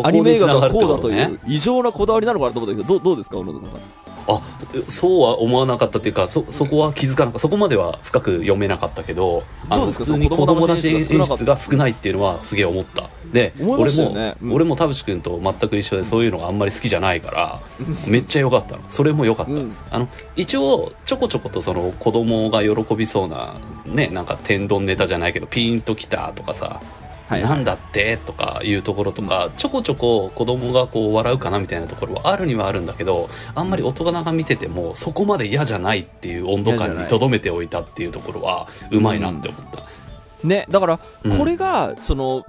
[0.03, 4.08] アニメ映画がこうだという異常なこだわりなのかなと思ったけど、どうどうですか、小野塚さん。
[4.29, 4.43] あ
[4.87, 7.39] そうは思わなかったっていうかそそこは気づかなかった。
[7.39, 13.09] そこまでは深く読めなかったけどあ普通に子供出し演出が少ないっていうのはすげえ思った。
[13.33, 14.53] で思いま俺も、うん。
[14.53, 17.61] 俺も田淵君と全く一緒でそういうのがあんまり好きじゃないから
[18.07, 18.83] めっちゃ良かったの。
[18.89, 19.77] それも良かった、うん。
[19.91, 23.55] あの一応ちょこちょことその子供が喜びそうな
[23.87, 26.81] ねなんか天丼ネタじゃないけどピンときたとかさ
[27.29, 41.39] はいなんだってとかいうところとか、ちょこちょこ子供がこう笑うかなみたいなところはあるにはあるんだけどあんまり大人が見ててもそこまで嫌じゃないっていう温度感にとどめておいたっていうところはうまいなって思った、ね、だから、うん。
[41.39, 42.45] これが、その、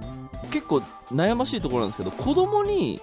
[0.50, 0.78] 結構
[1.12, 3.00] 悩ましいところなんですけど、子供に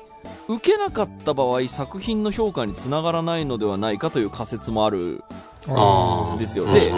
[0.48, 5.24] 受けなかった場合、作品の評価につながらないのではないかという仮説もある
[6.38, 6.66] ですよ。
[6.72, 6.92] で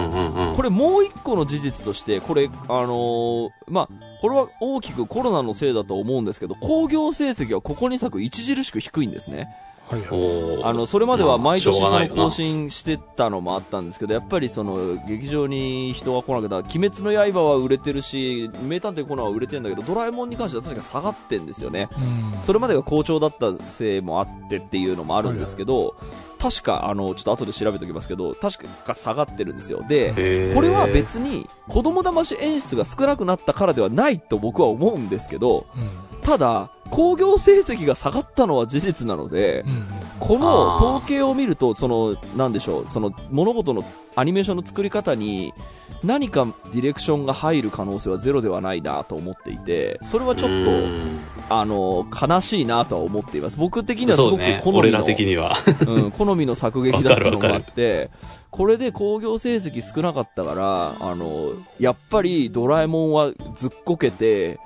[0.55, 3.89] これもう一個の事実として、これ、あのーまあ、
[4.21, 9.47] これは大きくコロナのせいだと思うんですけど、興行成績はここ2作著しく低いんですね。
[9.89, 10.09] はいはい。
[10.11, 10.67] おー。
[10.67, 21.89] あの、それまでは毎年その更新してたのもあったんですけど、やっぱりその、劇場に人が来なくて、鬼滅の刃は売れてるし、名探偵コナンは売れてるんだけど、ドラえもんに関しては確か下がってんですよね。
[22.35, 22.43] うん。
[22.43, 25.95] それまでが好調だったせいもあってっていうのもあるんですけど、
[26.39, 29.83] 確か、あの、ちょっと後で調べておきますけど、確か下がってるんですよ。
[29.87, 36.21] で、これは別に子供騙し演出が少なくなったからではないと僕は思うんですけど、うん。
[36.21, 39.85] ただ、興行成績が下がったのは事実なので、うん。
[40.19, 43.83] この統計を見ると、その、なんでしょう、その物事の
[44.15, 45.53] アニメーションの作り方に
[46.03, 51.19] 何かディレクションが入る可能性はゼロではないなと思っていて、それはちょっと、うん。
[51.49, 53.57] あの、悲しいなとは思っています。
[53.57, 55.57] 僕的にはすごく好みの、俺ら的には。
[55.87, 58.09] うん、好みの作劇だったのもあって、
[58.51, 64.59] これで興行成績少なかったから、あの、やっぱりドラえもんはずっこけて、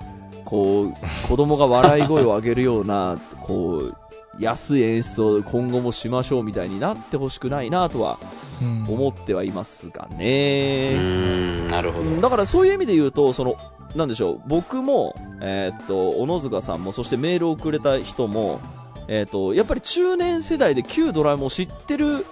[0.44, 3.94] こう、子供が笑い声を上げるような、こう、
[4.38, 10.98] 安い演出を今後もしましょうみたいになってほしくないなとはうん思ってはいますがうね。
[10.98, 12.04] んなるほど。
[12.04, 13.56] うんだからそういう意味で言うと、その、
[13.94, 18.60] なんでしょう、僕も、えーっと、小野塚さんも、そしてメールをくれた人も、
[19.08, 22.24] えーっと、やっぱり中年世代で旧ドラえもんを知ってる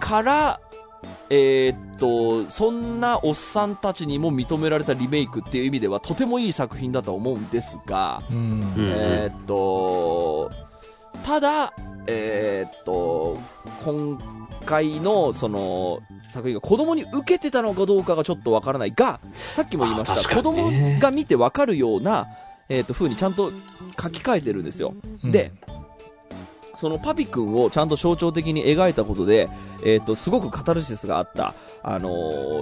[0.00, 0.60] から、
[1.30, 8.36] えーっと、そんなおっさんたちにも認められたリメイクっていう意味では、とてもいい作品だと思うんですが、うん。
[8.38, 8.74] うん。
[8.78, 10.50] えーっと、
[11.24, 11.72] ただ、
[12.06, 13.38] えーっと、
[13.84, 14.18] 今
[14.66, 22.26] 回のその作品が子供に受けてたのかどうかがちょっとわからないが、さっきも言いました、子供が見てわかるような、
[22.68, 23.52] えーっと、風にちゃんと
[24.00, 24.94] 書き換えてるんですよ。
[25.24, 25.52] で、
[26.78, 29.48] そのパピ君をちゃんと象徴的に描いたことで、
[29.82, 32.10] えー、とすごくカタルシスがあった、あの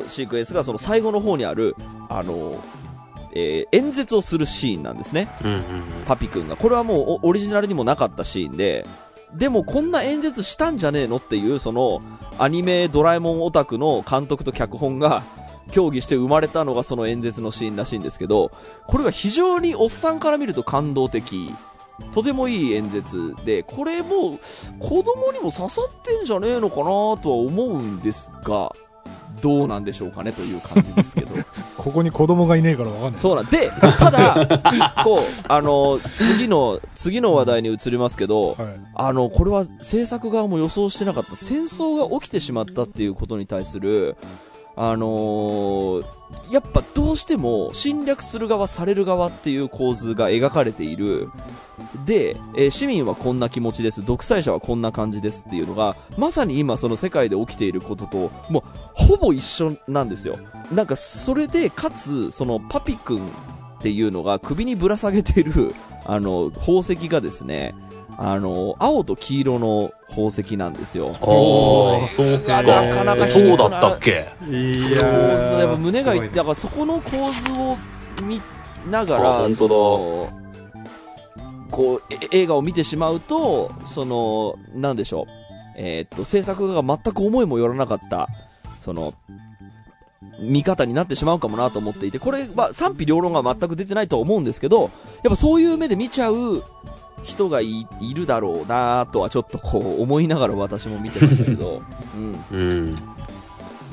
[0.02, 1.74] ーシークエンスがその最後の方にある、
[2.08, 2.81] あのー
[3.32, 5.62] えー演説をするシーンなんですね、うんうん
[6.06, 6.56] パピ君が。
[6.56, 8.86] これはもうおオリジナルにもなかったシーンで、
[9.34, 11.16] でもこんな演説したんじゃねえの？
[11.16, 12.00] っていう、その
[12.38, 15.22] アニメドラえもんオタクの監督と脚本が
[15.70, 18.50] 協議して生まれたのがその演説のシーンらしいんですけど、
[18.86, 21.50] これが非常におっさんから見ると感動的。
[22.14, 24.38] とてもいい演説で、これもう
[24.80, 28.72] 子供にも刺さってんじゃねえのかなとは思うんですが、
[29.40, 31.30] どうなんでしょうかねという感じですけど。
[31.76, 33.20] ここに子供がいねえからわかんない。
[33.20, 38.56] そうなんで、ただ、一個、あの、次の、次の話題に移りますけど、はい。
[38.94, 44.16] あの、これは制作側も予想してなかった戦争が起きてしまったっていうことに対する、
[44.76, 46.04] あのー
[46.50, 51.30] やっぱどうしても侵略する側、される側っていう構図が描かれている。
[52.04, 58.62] で、えー市民はこんな気持ちです、独裁者はこんな感じですっていうのが、まさに今その世界で起きていることと、もう
[58.94, 60.36] ほぼ一緒なんですよ。
[60.72, 63.20] なんかそれで、かつ、そのパピ君
[63.78, 65.74] っていうのが首にぶら下げている、
[66.06, 67.74] あの、宝石がですね、
[68.18, 71.16] あの、青と黄色の宝石なんですよ。
[71.20, 72.62] ああ、そうか。
[72.62, 74.26] なかなかそうだったっけ？
[74.50, 75.00] い構図
[75.58, 77.76] やっぱ胸がいだからそこの構図を
[78.22, 78.40] 見
[78.90, 79.56] ながあら本当だ。
[79.56, 80.28] その
[81.70, 85.26] こうえ映画を見てしまうとそのなんでしょう。
[85.78, 88.28] えーっと制作側が全く思いもよらなかった
[88.78, 89.14] その
[90.38, 94.90] 見方になってしまうかもなと思っていてこれは賛否両論が全く出てないとは思うんですけどやっ
[95.30, 96.62] ぱそういう目で見ちゃう
[97.22, 101.82] 人がいいるだろうなとはちょっとこう思いながら私も見てましたけど、
[102.16, 102.96] うん、うん。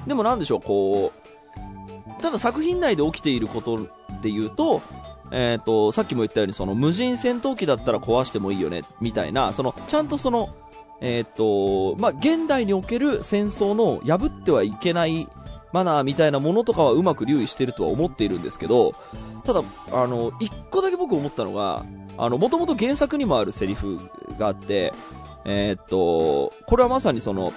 [0.08, 1.12] でもなんでしょう、こ
[2.18, 3.78] う、ただ作品内で起きていること
[4.22, 4.82] で言うと、
[5.32, 10.50] えっ、と、さっきも言ったように、その無人戦闘機だったら壊してもいいよね、みたいな、その、ちゃんとその、
[11.02, 15.30] えっ、と、まあ、現代における戦争の破ってはいけない
[15.72, 18.94] マナーみたいなものとかはうまく留意してるとは思っているんですけど、
[19.44, 19.62] ただ、
[19.92, 21.86] あの、一個だけ僕思ったのが、
[22.20, 23.98] あの、もともと原作にもあるセリフ
[24.38, 24.94] があって、
[25.46, 27.54] えっ、と、これはまさにその、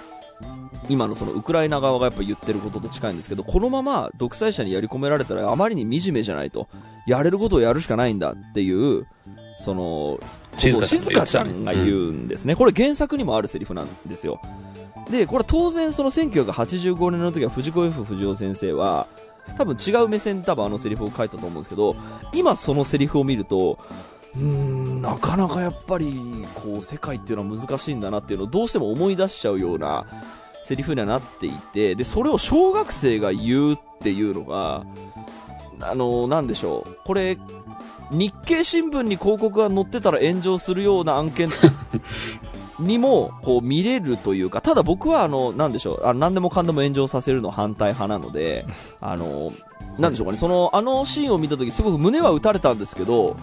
[0.89, 6.67] 今のそのウクライナ側がやっぱ言ってることと近いんですけど、このまま独裁者にやり込められたらあまりに惨めじゃないと。
[7.05, 9.05] やれることをやるしかないんだっていう、
[9.59, 10.19] その、
[10.57, 12.55] 静静香ちゃゃんが言うんですね。
[12.55, 14.41] これ原作にもあるセリフなんですよ。
[15.09, 19.07] で、これ当然その1985年の時は藤子 F 不二雄先生は、
[19.57, 21.95] 多分違う目線で多分あのセリフを書いたと思うんですけど、
[22.33, 23.77] 今そのセリフを見ると、
[24.35, 30.05] うーん、なかなかやっぱり、こう、世界っていうのは難しいんだなっていうのをどうしても思い出しちゃうような
[30.63, 34.85] セリフにはなっていて、で、それを小学生が言うっていうのが、
[35.79, 36.97] あの、なんでしょう。
[37.05, 37.37] これ、
[38.11, 41.49] 日経新聞に広告が載ってたら炎上するような案件
[42.79, 48.65] にも、こう見れるというか、ただ僕はあの、なんでしょう、あの何でもかんでも炎上させるの反対派なので、
[49.01, 49.51] あの、
[49.97, 53.35] なんでしょうかね、その、あのシーンを見たとき、すごく胸は打たれたんですけど、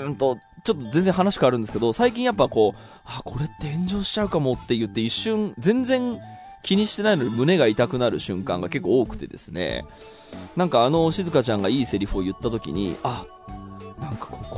[0.00, 6.18] うんと、ちょっと全然話変わるんですけど、最近やっぱこう、あ、これって炎上しちゃうかもって言って一瞬、全然
[6.62, 9.84] 気にしてないのに胸が痛くなる瞬間が結構多くてですね、
[10.56, 13.24] なんかあの静香ちゃんがいいセリフを言った時に、あ、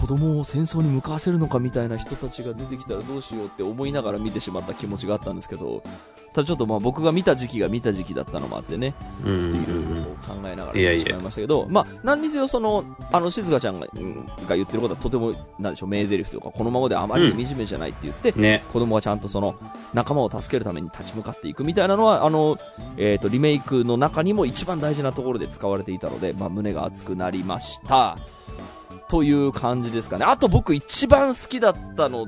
[0.04, 5.82] 子供を戦争に向かわせるのかみたいな人たちが出てきたらどうしようって思いながら見てしまった気持ちがあったんですけど、
[6.34, 18.62] ただちょっとまあ僕が見た時期が見た時期だったのもあってね、っといろいろと考えながら見てしまいましたけど、まあ、何にせよその、あの、静香ちゃんがうんが言ってることはとても、なんでしょう、名台詞というか、このままであまりに惨めじゃないって言って、ね。
[18.74, 19.54] 子供がちゃんとその、
[19.94, 22.58] 仲間を助けるために立ち向かっていくみたいなのは、あの、
[22.98, 28.18] えっ、と、リメイクの中にも一番大事なところで使われていたので、まあ、胸が熱くなりました。
[29.08, 30.24] という感じですかね。
[30.24, 32.26] あと僕一番好きだったの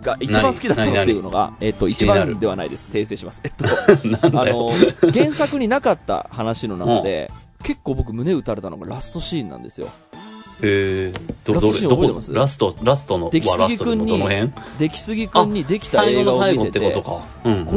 [0.00, 2.88] が、一番好きだったのっていうのが、えっ、と、一番ではないです。
[2.92, 3.40] 訂正します。
[3.44, 3.64] えっと、
[4.38, 4.72] あの、
[5.12, 7.30] 原作になかった話の中で、
[7.62, 9.88] 結構僕胸打たれたのがラストシーンなんですよ。
[10.62, 12.32] えー、ン覚えてます？
[12.32, 17.22] ラスト、ラストの、出来すぎはラストでも君に出来すぎくんにできた最映画を見せて、てこ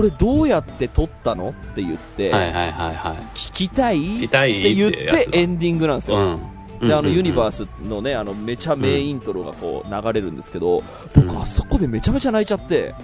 [0.02, 1.50] れどうやって撮ったの？
[1.50, 2.32] って言って。
[2.32, 4.26] 聞きたい？
[4.26, 6.40] って言ってエンディングなんですよ。
[6.82, 6.88] うん。
[6.88, 7.66] で、あの、ユニバース。
[7.66, 10.80] スのね、あの、めちゃ名イントロがこう、流れるんですけど、
[11.16, 12.96] うん僕、あそこでめちゃめちゃ泣いちゃって、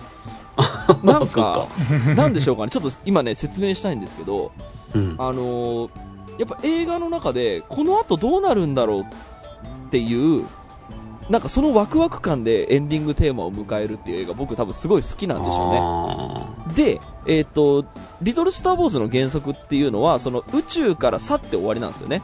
[1.04, 1.68] なんか、
[2.16, 4.52] なんでしょうかね、ちょっと今ね、説明したいんですけど、
[4.94, 5.16] うん。
[5.18, 5.90] あのー
[6.38, 9.06] やっぱ映画の中で、この後どうなるんだろうっ
[9.90, 10.44] ていう、
[11.30, 15.80] なんかそのワクワク感でエンディングテーマを迎えるっていう映画僕多分すごい好きなんでしょうね。
[15.82, 17.86] あで、えっ、と、
[18.22, 22.22] リトルスター・ウォーズの原則っていうのは、その宇宙から去って終わりなんですよね。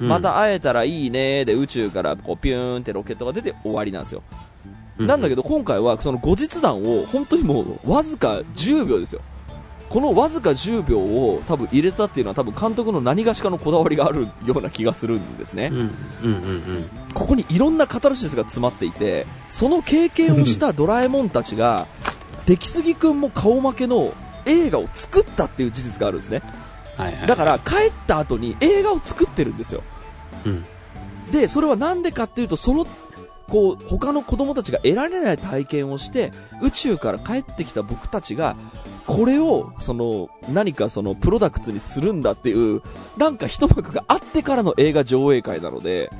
[0.00, 4.22] ーまた会えたらいいねで宇宙からこうピューンってロケットが出て終わりなんですよ。
[4.98, 9.22] うんなんだけど今回はその後日談を本当にもうわずか10秒ですよ。
[9.88, 15.70] このわずか10秒を多分入れたっていうのは多分監督の何がしかのこだわりがあるような気がするんですね。
[15.72, 21.86] うんうんうんここにいろんなカタルシスが詰まっていて、その経験をしたドラえもんたちが、
[22.44, 24.12] 出来すぎくんも顔負けの
[24.46, 26.42] 映画を作ったっていう事実があるんですね。
[26.96, 29.82] はいはいだから帰った後に映画を作ってるんですよ。
[30.46, 30.64] うん
[31.30, 32.86] で、それはなんでかっていうと、その、
[33.48, 36.30] こう、他の子供たちが得られない体験をして、
[36.62, 38.56] 宇宙から帰ってきた僕たちが、
[39.06, 42.82] これを、その、何かその、プロダクツにするんだっていう、
[43.18, 46.10] なんか一幕があってからの映画上映会なので、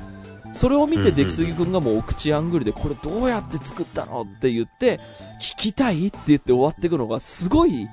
[0.53, 4.99] それを見て、出来すぎくんがもうお口アングルで、これどうやって作ったのって言って、
[5.41, 7.87] 聞きたいって言って終わっていくのが、すごい、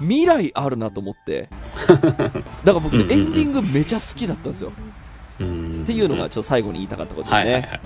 [0.00, 1.48] 未来あるなと思って。
[1.88, 4.72] だから僕ね、エンディングめちゃ好きだったんですよ。
[5.40, 5.82] うん。
[5.82, 7.52] っていうのがちょっと最後に言いたかったことですね。
[7.52, 7.80] はいはいはい。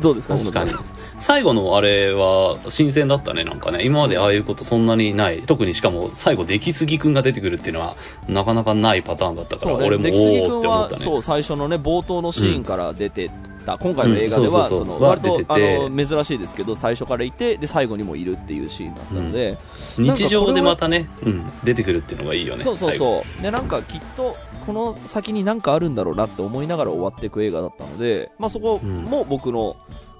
[0.00, 0.70] どうですか確かに。
[1.18, 3.84] 最後のあれは新鮮だったねなんかね。
[3.84, 5.42] 今までああいうことそんなにない。
[5.42, 7.96] 特にしかも最後出来すぎくんが出てくるっていうのは
[8.28, 11.04] なかなかないパターンだったから、ね、俺もおー君は、って思ったね。
[11.04, 13.30] そう、最初のね、冒頭のシーンから出て
[13.68, 19.58] た、今回の映画では、うんその、割とあの、珍しいですけど、最初からいて、で、最後にもいるっていうシーンだったので、
[19.98, 22.64] 日常でまたね、うん、出てくるっていうのがいいよね。
[22.64, 23.42] そうそうそう。
[23.42, 29.76] で、なんかきっと、この先になんかあるんだろうなって思いながら終わっていく映画だったので、まあそこも僕の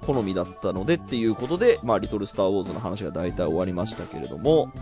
[0.06, 4.72] 好みだったのでっていうことで、まあリトルスターウォーズの話が大体終わりましたけれども、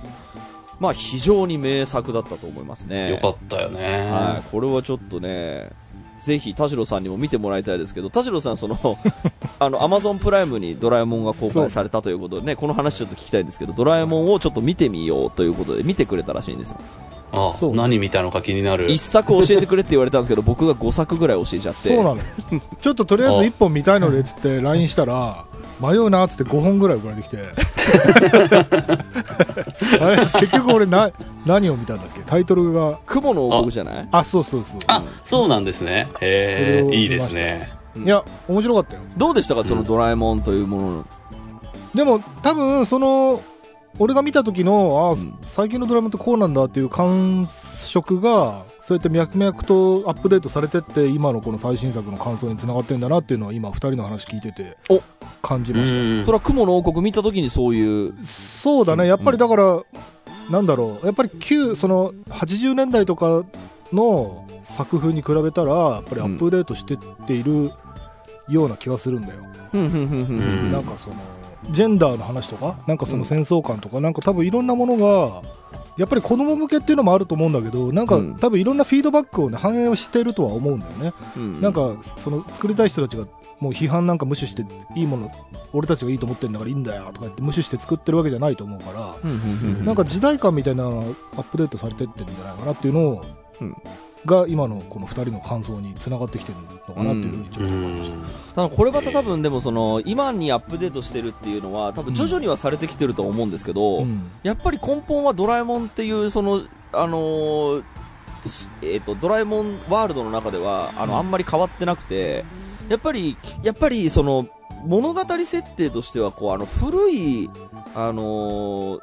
[0.78, 3.10] まあ非常に名作だったと思いますね。
[3.10, 5.70] よかったよね、はい、これはちょっとね、
[6.18, 8.78] ぜひ田代さんにも見てもらいたいですけど、田代さん、その、
[9.58, 16.78] あの、アマゾンプライムにドラえもんが公開されたということでね、この話ちょっと聞きたいんですけど、ドラえもんをちょっと見てみようということで見てくれたらしいんですよ。
[17.32, 21.88] あそう何見たのか気になる一作教えてくれって言われたんですけど、僕が5作ぐらい教えちゃって。
[21.88, 22.22] そうなのよ
[22.80, 25.44] ちょっととりあえず1本見たいのでっつって LINE したら
[25.80, 27.38] 迷うなっつって5本ぐらい送られてきて。
[30.00, 31.10] あれ結局俺な
[31.44, 32.20] 何を見たんだっけ？
[32.20, 32.98] タイトルが。
[33.06, 34.08] 雲の王国じゃない？
[34.10, 36.08] あそうそうそうあそうなんですね。
[36.20, 37.70] へえいいですね。
[37.96, 39.00] いや面白かったよ。
[39.16, 41.04] どうでしたか、そのドラえもんというものの。
[41.94, 43.40] でも多分その
[43.98, 45.38] 俺が見た時のあ、ん。
[45.44, 47.46] 最近のドラマってこうなんだっていう感
[47.86, 55.02] 触がそうやって脈々とアップデートされてって今のこの最新作の感想につながってんだなっていうのは今2人の話聞いててお。
[55.42, 59.08] 感じうました、んそれは雲の王国見た時にそういう、そうだね。
[59.08, 59.82] やっぱりだから、
[60.50, 61.06] なんだろう。
[61.06, 63.44] やっぱり旧その80年代とか
[63.92, 67.72] の作風に比べたらやっぱりアップデートしてっている
[68.48, 69.40] ような気がするんだよ、
[69.72, 71.16] うんなんかその
[71.72, 75.42] ジェンダーの話とかなんかその戦争観とか、なんか多分いろんなものが
[75.96, 78.36] やっぱり子供向けっていうのもあると思うんだけどなんか、うん。
[78.36, 81.60] 多分いろんなフィードバックを、ね、反映をしているとは思うんだよね、うん。
[81.60, 83.24] なんかその作りたい人たちが
[83.60, 85.30] もう批判なんか無視していいもの
[85.72, 89.86] 俺たちがいいと思ってるんだからいいんだよとか言って無視して作ってるわけじゃないと思うから、ふんふんふんふん。
[89.86, 93.24] なんか時代感みたいなアップデートされてってるんじゃないかなっていうのを、
[93.60, 93.76] うん
[94.24, 104.30] が今のこの2人の感想につながってきてるのかなっていうふうにちょっと思いました、ただこれまた多分でもその今にアップデートしてるっていうのは多分徐々にはされてきてると思うんですけど、うん。
[104.42, 107.84] やっぱり根本はドラえもんっていうそのあのー
[108.44, 112.44] しえっ、とドラえもんワールドの中ではあのあんまり変わってなくて
[112.88, 114.46] やっぱりやっぱりその
[114.84, 117.50] 物語設定としてはこうあの古い
[117.94, 119.00] あのー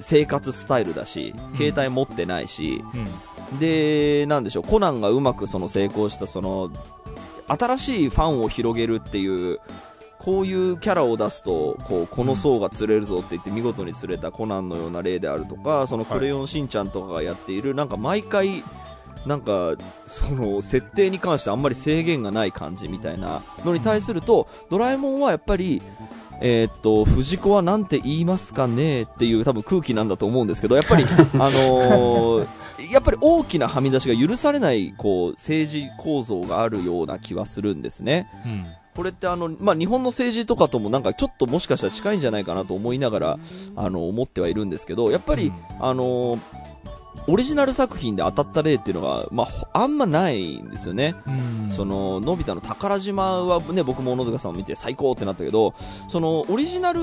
[0.00, 2.82] 生活スタイルだし携帯持ってないし、
[3.58, 6.70] で、なんでしょう、コナンがうまくその成功した、その、
[7.48, 9.58] 新しいファンを広げるっていう、
[10.18, 18.62] こういうキャラを出すと、こう、この層が釣れるぞって言って見事に釣れたコナンのような例であるとか、そのクレヨンしんちゃんとかがやっている、なんか毎回、
[19.26, 19.74] なんか、
[20.06, 25.82] その、設定に関してあんまり制限がない感じみたいなのに対すると、ドラえもんはやっぱり、
[26.40, 32.46] えーっと、藤子はなんて言いますかねっていう多分空気なんだと思うんですけど、やっぱり、 あのー
[32.90, 38.26] やっぱり大きなはみ出しが許されない、こう、政治構造があるような気はするんですね。
[38.94, 43.38] これってあの、まあ、日本の政治とかともなんかちょっともしかしたら近いんじゃないかなと思いながら、
[43.76, 46.40] あの、思ってはいるんですけど、やっぱり、あのー
[47.28, 51.14] オリジナル作品で当たった例っていうのが、まあ、ほあんまないんですよね。
[51.26, 55.74] うんその、のび太の宝島はね、僕も小野塚さんを見て最高ってなったけど、
[56.10, 57.00] その、オリジナル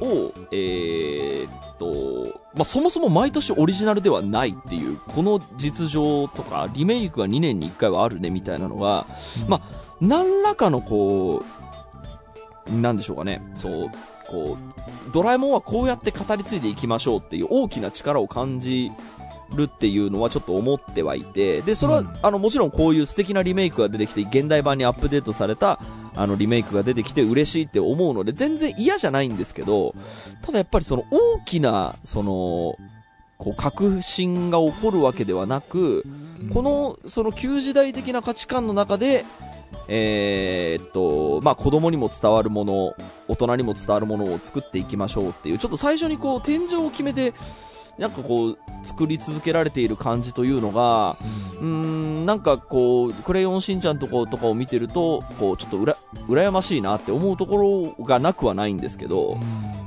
[0.00, 9.06] を、えーっと、まあ、そもそも毎年オリジナルではないっていう、この実情とか、リメイクが2年に1回はあるねみたいなのが、
[9.46, 9.60] まあ、
[10.00, 11.42] 何らかのこ
[12.68, 13.90] う、なんでしょうかね、そう、
[14.28, 18.90] こう、ドラえもんはこうやって語り継いでいきましょうっていう大きな力を感じ
[19.54, 22.18] るっていうのはちょっと思ってはいて、で、それは、うん。
[22.22, 25.78] あの、もちろんこういう素敵なリメイクが出てきて、現代版にアップデートされた、
[26.16, 29.94] あの、リメイクが出てきて嬉しいって思うので、全然嫌じゃないんですけど、
[30.42, 32.76] ただやっぱりその大きな、その、
[33.38, 36.04] こう、革新が起こるわけではなく、
[36.52, 39.24] この、その旧時代的な価値観の中で、
[39.88, 42.94] えーっと、まあ、子供にも伝わるもの、
[43.28, 47.34] 大人にも伝わるものを作っていきましょうっていう、ちょっと最初にこう、天井を決めて、
[47.98, 51.16] なんかこう、作り続けられている感じというのが、
[51.60, 55.96] うーん、なんかこう、クレヨンしんちゃんとかとかを見てると、こう、ちょっとうら、
[56.28, 57.56] 羨ましいなって思うとこ
[57.98, 59.38] ろがなくはないんですけど、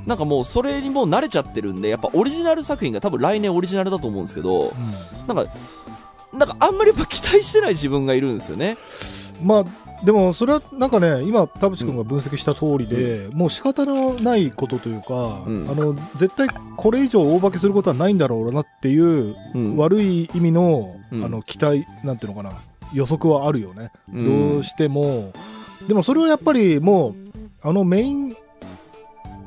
[0.06, 4.72] なんかもうそれにもう慣れちゃってるんで、やっぱオリジナル作品が多分来年オリジナルだと思うんですけど、
[5.28, 5.52] なんか、
[6.32, 8.76] なんかあんまりやっぱ期待してない自分がいるんですよね。
[9.42, 15.68] まあでもそれはなんかね今田淵君が分析した通りで、もう仕方のないことというか、うん。
[15.70, 19.76] あの絶対これ以上大化けすることはないんだろうなっていう、うん。
[19.76, 21.24] 悪い意味の,、うん。
[21.24, 22.52] あの期待なんていうのかな
[22.94, 24.52] 予測はあるよね、うん。
[24.52, 25.32] どうしても。
[25.86, 27.14] でもそれはやっぱりもう
[27.62, 28.34] あのメイン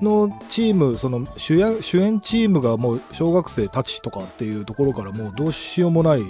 [0.01, 6.23] のチームその主演主演チームがもう小学生たちとかっていうところからもうどうしようもない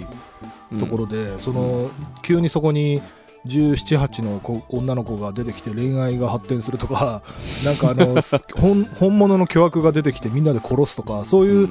[0.78, 1.90] ところで、その
[2.22, 3.02] 急にそこに
[3.46, 7.22] 17、8の子女の子が出てきて恋愛が発展するとか、
[7.64, 11.68] なんかあのす 本本物の巨悪が出てきてみんなで殺すとか、そういう、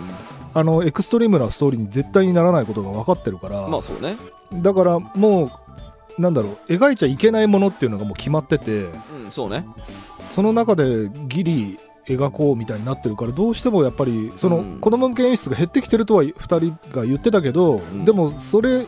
[0.53, 4.17] あのエクストリームなストーリーに絶対にならないことが分かってるから、まあそうね。
[4.53, 9.65] だからもう、なんだろう、描いちゃいけないものっていうのがもう決まってて、うん、そうね。
[9.83, 18.85] その中でギリ描こうみたいになってるから、どうしてもやっぱり、その、うん子供向け演出が減ってきてるとは2人が言ってたけど、んでもそれ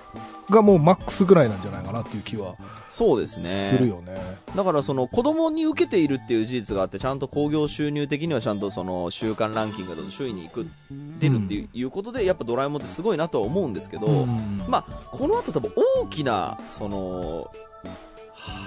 [0.50, 2.56] がもうマックスぐらいなんじゃないかなっていう気は
[2.88, 3.70] そうですね。
[3.76, 4.16] するよね。
[4.56, 10.68] だからその子供に受けているっていう事実があって、ちゃんと興行収入的にはちゃんとその週間ランキングだと首位に行く、
[11.20, 15.72] 出るっていう,、ことで、やっぱドラえもんってすごいなとは思うんですけど、うんまあ、この後多分
[16.02, 17.50] 大きな、その、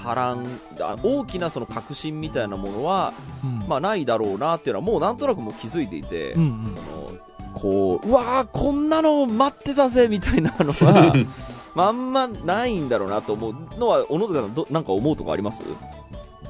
[0.03, 0.47] 波乱、
[0.81, 3.13] あ大きなその革新みたいなものは、
[3.45, 11.13] うんまあないだろうなっていうのはもうなんとなくもう気づいていて、うんうんその、こう、うわーこんなの待ってたぜみたいなのは、
[11.79, 15.63] まんまないんだろうなと思うのは、小野塚さんど、なんか思うとこあります？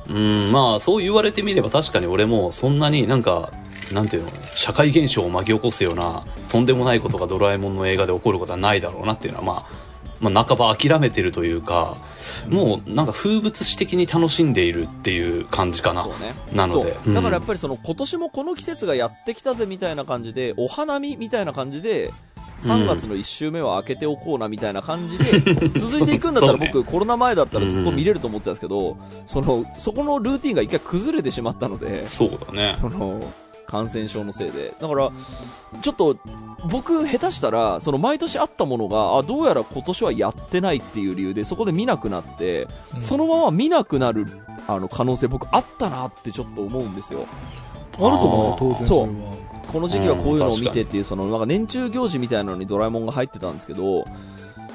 [0.09, 3.53] うん、まあ、そう言われてみれば確かに俺もそんなになんか、
[3.93, 11.97] なんていうの、社会現象を巻き起こすような、とんでもないことがドラえもんの映画で起こることはないだろうなっていうのは、まあ、まあ、半ば諦めてるというか、
[12.49, 16.07] もうなんか風物詩的に楽しんでいるっていう感じかな。
[16.07, 16.13] ね。
[16.53, 16.97] なので。
[17.15, 22.11] だからやっぱぱりその今年もこの季節がやってきたぜみたいな感じで、お花見みたいな感じで、
[22.61, 25.25] 3月の1週目は開けておこうなみたいな感じで、
[25.79, 28.97] 続いていくんだったら 僕コロナ前だったらずっと見れると思ってたんですけど、
[29.27, 32.77] その、そこのルーティンが一回崩れてしまったので、そうだね。
[32.81, 33.21] その、
[33.67, 34.75] 感染症のせいで。
[34.81, 35.11] だから、
[35.83, 36.17] ちょっと、
[36.71, 44.25] 僕、下手したら、その毎年あったものが、あ、どうやら今年はやってないっていう理由で、そこで見なくなって、うんそのまま見なくなる、
[44.67, 47.27] あの、可能性僕あったなってちょっと思うんですよ。
[48.01, 49.07] あると思うよ当然それは
[49.73, 54.05] この時期はこういうのを見てっていう、その、なんか年中行事みたいなのにドラえもんが入ってたんですけど、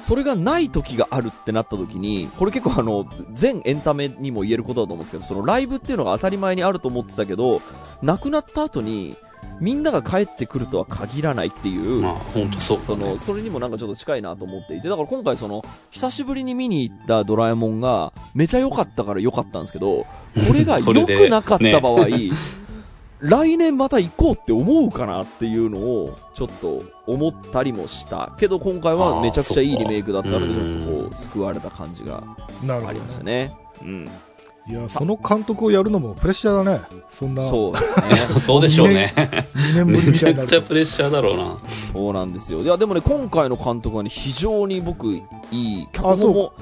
[0.02, 7.62] それがない時があるってなった時に、これ結構あの、全エンタメにも言えることだと思うんですけど、そのライブっていうのが当たり前にあると思ってたけど、
[8.02, 9.16] 亡くなった後に、
[9.60, 12.86] みんなが帰ってくるとは限らないっていう、まあ、本当そうだね。
[12.86, 20.06] その、それにもなんかちょっと近いなと思っていて、だから今回その、久しぶりに見に行ったドラえもんが、めちゃ良かったから良かったんですけど、こ
[20.52, 22.06] れが良くなかった場合、
[23.24, 28.32] 来年また行こうって思うかなっていうのを、ちょっと思ったりもした。
[28.38, 32.20] けど今回はめちゃくちゃいいリメイクだったので、ちょっとこう、救われた感じがあ
[32.60, 33.56] りなるほどねましたね。
[33.80, 34.10] うん。
[34.66, 37.80] いやその監督をやるのもプレッシャーだねそんなそうね。
[38.40, 39.12] そうでしょうね。
[39.16, 41.58] 2年ぶりめちゃくちゃプレッシャーだろうな。
[41.92, 42.60] そうなんですよ。
[42.60, 46.52] いや、でもね、今回の監督はね、非常に僕、いい、脚あそう本も、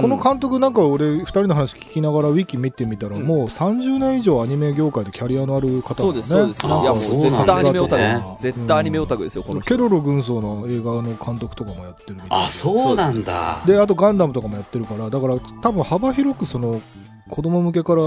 [0.00, 6.66] このうん監督なんか俺2人の話聞きながらウィキ見てみたら、うんもう30年以上アニメ業界でキャリアのある方そうです、そうです。
[6.66, 8.02] いや、もうそうなんですね絶対アニメオタク。
[8.02, 9.68] うん絶対アニメオタクですよ、この人。
[9.68, 13.62] ケロロ軍曹の映画の監督とかもやってるみたいあ、そうなんだ。
[13.66, 16.80] であとガンダムとかもやってるからだから多分幅広くその
[17.28, 18.02] 子供向けから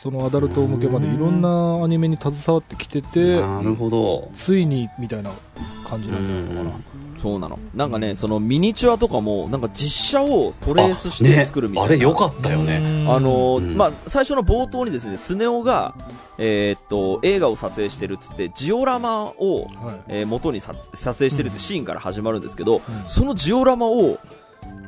[0.00, 4.30] そのアダルト向けまでいろんなアニメに携わってきててなるほど。
[4.34, 5.30] ついにみたいな
[5.86, 6.84] 感じうなんじゃないのかな、
[7.20, 7.58] そうなの。
[7.74, 11.92] なんかね、そのミニチュアとかも、なんか実写をトレースして作るみたいな。
[11.92, 13.06] あ,、れ良かったよね。
[13.08, 15.94] あのまあ、最初の冒頭にですね、スネ夫が、
[16.38, 24.18] えーっと、映画を撮影してるっつって、ジオラマを、はいえー元にさ撮影してるってシーンから始まるんですけど、うんそのジオラマを、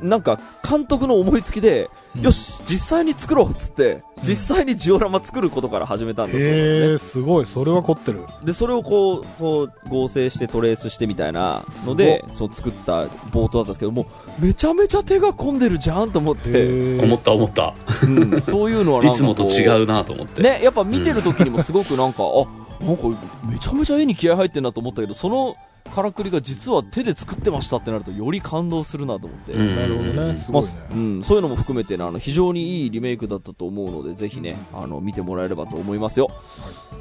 [0.01, 2.21] なんか、監督の思いつきで、うん。
[2.21, 6.91] よし、実際に作ろうっつって、実際にジオラマ作ることから始めたんだそうなんですね。
[6.91, 7.45] へえすごい。
[7.45, 8.25] それは凝ってる。
[8.43, 14.07] で、それをこう、こう、合成してトレースしてみたいなので、そう作った冒頭だったんですけど、も
[14.39, 17.73] う、めちゃめちゃ手が込んでるじゃんと思って、へ思った思った。
[18.03, 20.41] うんそういうのはなんかこういつもと違うなと思って。
[20.41, 23.03] ね、やっぱ見てる時にもすごくなんか、あ、なんか
[23.47, 25.55] めちゃめちゃ絵に気合入ってんなと思ったけど、その
[25.91, 29.53] からくりが実は手で作ってましたってなるとより感動するなと思って。
[29.53, 36.29] うんなるほどねすまあごいねうん、そういうのも含めてね、あの、非常にいいリメイクだったと思うので、ぜひね、あの、見てもらえればと思いますよ。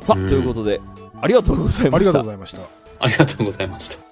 [0.02, 0.80] さあ、うんということで、
[1.20, 2.18] ありがとうございありがとました。
[2.18, 2.58] うございました
[3.00, 4.09] ありがとうございました。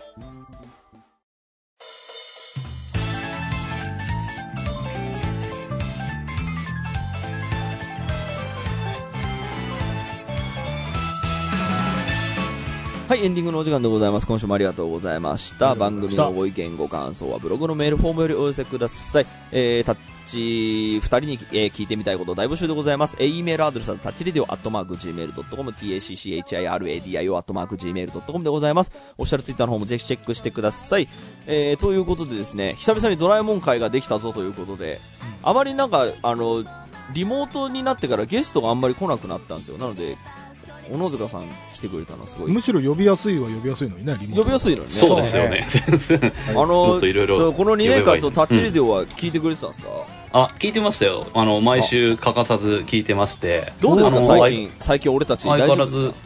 [13.08, 14.26] はい、エンディングのお時間でございます。
[14.26, 15.74] 今週もありがとうございました。
[15.74, 19.26] 番組のご意見、ご感想はブログのメールフォームよりお寄せください。
[19.50, 19.96] えー、タッ
[20.26, 23.16] チ、二人に、えー聞いてみたいことを大募集でございます。
[23.18, 28.92] えー、e メールアドレスはタッチレディオアットマーク Gmail.com、tacchiradio アットマーク Gmail.com でございます。
[29.16, 31.08] オフィシャルツイッターの方もぜひチェックしてください。
[31.46, 35.00] えー、ということでですね、久々にドラえもん会ができたぞということで、
[35.42, 36.62] あまりなんか、あの、
[37.14, 39.78] リモートになってからゲストがあんまり来なくなったんですよ。
[39.78, 40.18] なので、
[40.90, 42.50] 小野塚さん来てくれたのはすごい。
[42.50, 44.90] むしろ呼びやすいは呼びやすいのにねリモート呼びやすいのにね。
[44.90, 45.66] そうですよね。
[45.68, 46.32] 全然。
[46.50, 49.88] あものっといろいろそうこの2年間、呼べばいいちょっとタッチレディオは聞いてくれてたんですか、
[50.32, 51.26] あ、聞いてましたよ。
[51.34, 53.72] あの、毎週欠かさず聞いてまして。
[53.80, 54.20] どうですか？
[54.38, 56.18] 最近、最近俺たち大丈相変わらず夫ですか、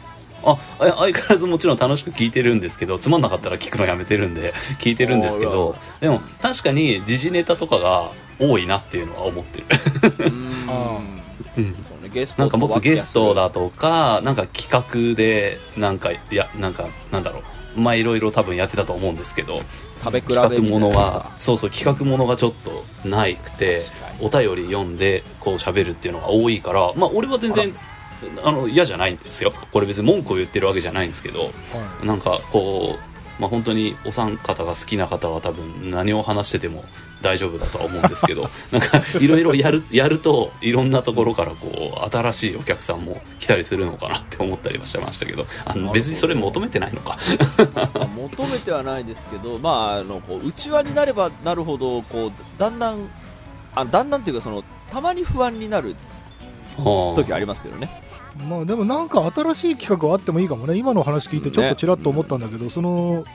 [0.45, 9.65] あ、あ相変わらずもちろん楽しく聞いてるんですけど、つまんなかったら聞くのやめてるんで、 聞いてるんですけど、でも確かに時事ネタとかが多いなっていうのは思ってる。
[9.69, 10.99] うーんあ
[11.57, 13.43] うんそうね、ゲストなんかもっとゲストだ。
[13.43, 17.43] だとか、なんか企画で、なんか、いや、なんか、なんだろう。
[17.75, 19.61] まあいろいろ多分やってたと思うんですけど、
[20.03, 22.53] 食べ比べ企画ものがそうそう、企画ものがちょっ
[23.03, 23.79] とないくて、
[24.19, 27.75] お便り読んで、こう喋るっていうのが多いから、まあ俺は全然、
[28.43, 29.53] あの、嫌じゃないんですよ。
[29.71, 31.49] これ別に文句を言ってるわけじゃないんですけど、は
[32.03, 36.85] いなんかこう、まあ本当にお三方が好きな方は多分何を話してても
[37.23, 47.17] 大丈夫だとは思うんですけど、 なんかいろいろやる、やるといろんなところからこう、新しいお客さんも来たりするのかなって思ったりはしてましたけど、あの別にそれ求めてないのか。
[47.73, 53.09] ま あ求めてはないですけど、まあ、あの、こう、内輪になればなるほど、こう、だんだん、
[53.73, 55.95] あだんだんっていうか、その、たまに不安になる
[57.15, 58.03] 時ありますけどね。
[58.47, 63.25] まあでもなんか新しい企画はあってもいいかもね今の話聞いてちょっとちらっと思ったんだけど、その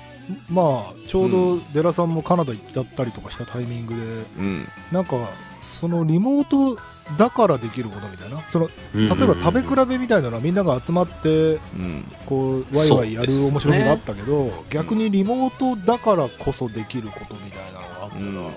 [0.50, 4.00] まあちょうどデラさんもカナダ行っちゃったりとかしたタイミングで
[4.38, 4.64] うん。
[4.92, 5.16] なんか
[5.62, 6.80] そのリモート
[7.16, 8.42] だからできることみたいな。
[8.48, 12.04] その例えば食べ比べみたいなのはみんなが集まってうん。
[12.26, 18.50] こうワイワイやる面白みがあったけど、逆にリモートだからこそできることみたいなのがあったら、うん。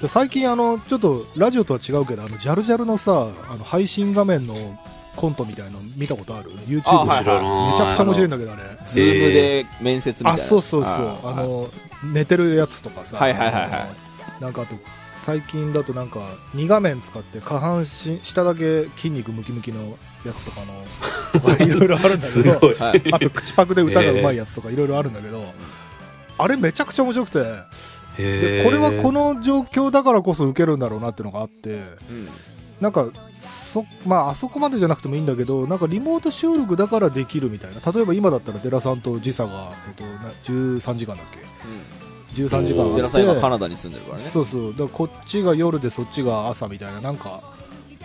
[0.00, 4.54] で最近あのちょっとラジオとは違うけどあのジャルジャルのさあの配信画面の
[5.16, 7.42] コントみたいなの見たことある？YouTube で、あはい面白い。
[7.42, 8.62] なめちゃくちゃ面白いんだけどあれ。
[8.86, 10.48] ズームで面接みたいあな。
[10.48, 10.92] そうそうそう。
[11.24, 11.68] ああの
[12.12, 13.68] 寝てるやつとかさはいはいはいは
[14.40, 14.42] い。
[14.42, 14.76] なんかあと
[15.16, 22.74] 最近だとなんか2画面使って下半身下だけ筋肉ムキムキのやつとかの いろいろあるんだけど。
[23.12, 25.44] あと口パクで歌がうまいやつとかいろいろあるんだけど、
[26.36, 27.38] あれめちゃくちゃ面白くて
[28.18, 32.28] でこれはこの、の状況だからこそ受けるんだろうなっていうのがあってうん。
[32.80, 33.08] なんか
[33.44, 37.92] そ,、まあ、あそこまでじゃなくてもいいんだけどなんかリモート収録だからできるみたいな。
[37.92, 42.96] 例えば今だったら寺さんと時差が、えっと、な13時間だっけ？13時間あって。
[42.96, 44.24] 寺さん今カナダに住んでるからね。
[44.24, 44.70] そうそう。
[44.72, 47.00] だからこっちが夜でそっちが朝みたいな。
[47.00, 47.42] なんか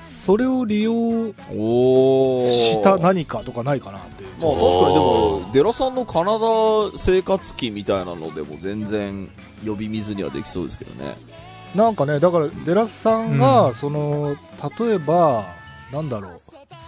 [0.03, 1.33] それを利用。
[1.33, 4.23] した何かとかないかなって。
[4.23, 9.29] いうまあ確かにでも、デラさんのカナダ生活記みたいなのでも全然
[9.65, 11.17] 呼び水にはできそうですけどね。
[11.76, 14.36] なんかねだからデラスさんが、うんその
[14.80, 15.45] 例えば
[15.91, 16.32] なんだろう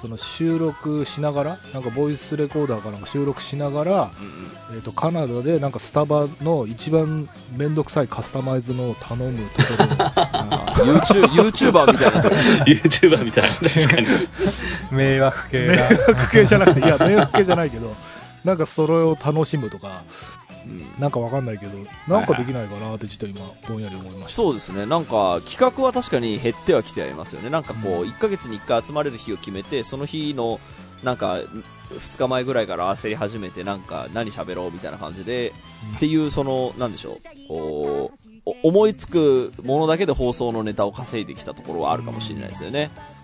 [0.01, 4.77] その収録しながらなんかボイスレコーダーかなんか収録しながら、うんうん。
[4.77, 12.21] えー、とカナダでなんかスタバの一番面倒くさいカスタマイズのを頼むところあ YouTube YouTuber みたいな。
[12.65, 14.07] YouTuber みたいな、確かに。
[14.91, 15.83] 迷惑系迷な。
[15.83, 17.95] 惑系じゃなくていや迷惑系じゃないけど
[18.43, 20.50] なんかそれを楽しむとかうん
[20.99, 24.85] なんかわかんないけどなんかできないかなってちょっと今ぼんやり思いましたそうですね。
[24.85, 27.49] なんか、企画は確かに減ってはきてはいますよね。
[27.49, 30.59] なんかこう、1ヶ月に1回集まれる日を決めて、その日の、
[31.03, 31.39] なんか、
[31.91, 35.53] 2日前ぐらいから焦り始めて、なんか、何喋ろうみたいな感じで、
[35.97, 42.89] っていう、その、なんでしょう、こう、お思いつくものだけで放送のネタを稼いできたところはあるかもしれないですよね。
[42.89, 43.20] 確か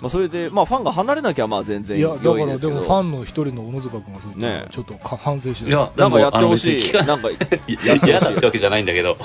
[0.00, 2.02] まあ、それで、まあ、ファンが離れなきゃ、まあ、全然に。
[2.02, 6.92] いや、だからでもファンの一人の小野塚君がそう言ってねちょっとか反省していや、なんかやってほでしい。
[6.92, 7.28] なんか、
[8.06, 9.16] 嫌だってわけじゃないんだけど。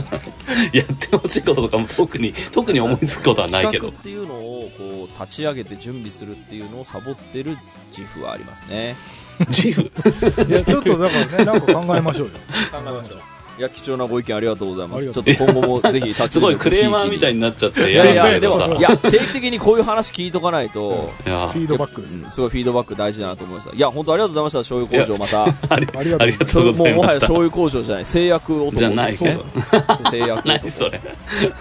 [0.72, 4.00] やってほしいこととかも特に、特に思いつくことはないけど企画。
[4.00, 7.56] っていうのを、こう、立ち上げて準備するっていうのをサボってる
[7.96, 8.96] 自負はありますね。
[9.48, 9.82] 自負？
[10.48, 12.34] いや、ちょっとだからね、なんか考えましょうよ。
[12.70, 13.31] 考えましょう。
[13.58, 15.04] いや、貴重なご意見ありがとうございます。
[15.04, 17.36] ちょっとと今後もぜひ立ちすごいクレーマーみたいに。
[17.36, 18.40] になっちゃっていやいや。
[18.40, 22.30] でも、いや、定期的にこういう話聞いとかないと、いやフィードバックですようん。
[22.30, 23.76] すごいフィードバック大事だなと思いました。
[23.76, 25.74] いや、本当ありがとうございました、醤油工場また。
[25.74, 27.20] ありがとうございもうもはや。
[27.20, 28.76] 醤油工場じゃない、製薬男。
[28.76, 29.16] じゃないね。
[30.10, 30.68] 製薬何男。
[30.70, 31.00] それ。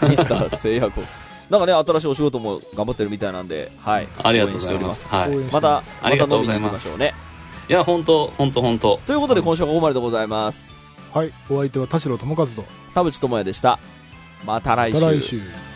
[0.09, 1.07] ミスター製薬男。
[1.49, 4.07] なんかね、新しいお仕事も頑張ってるみたいなんで、はい。
[4.23, 5.07] ありがとうございますす。。
[5.09, 5.35] はい。
[5.35, 7.31] また、ますまありがとた飲みにうございます行きましょうね。
[7.71, 10.80] や、本当本当本当ということで、今週はここまででございます。
[11.13, 12.63] はい、お相手は田代智和と。
[12.93, 13.79] 田淵智也でした。
[14.45, 14.99] また来週。
[14.99, 15.70] また来週。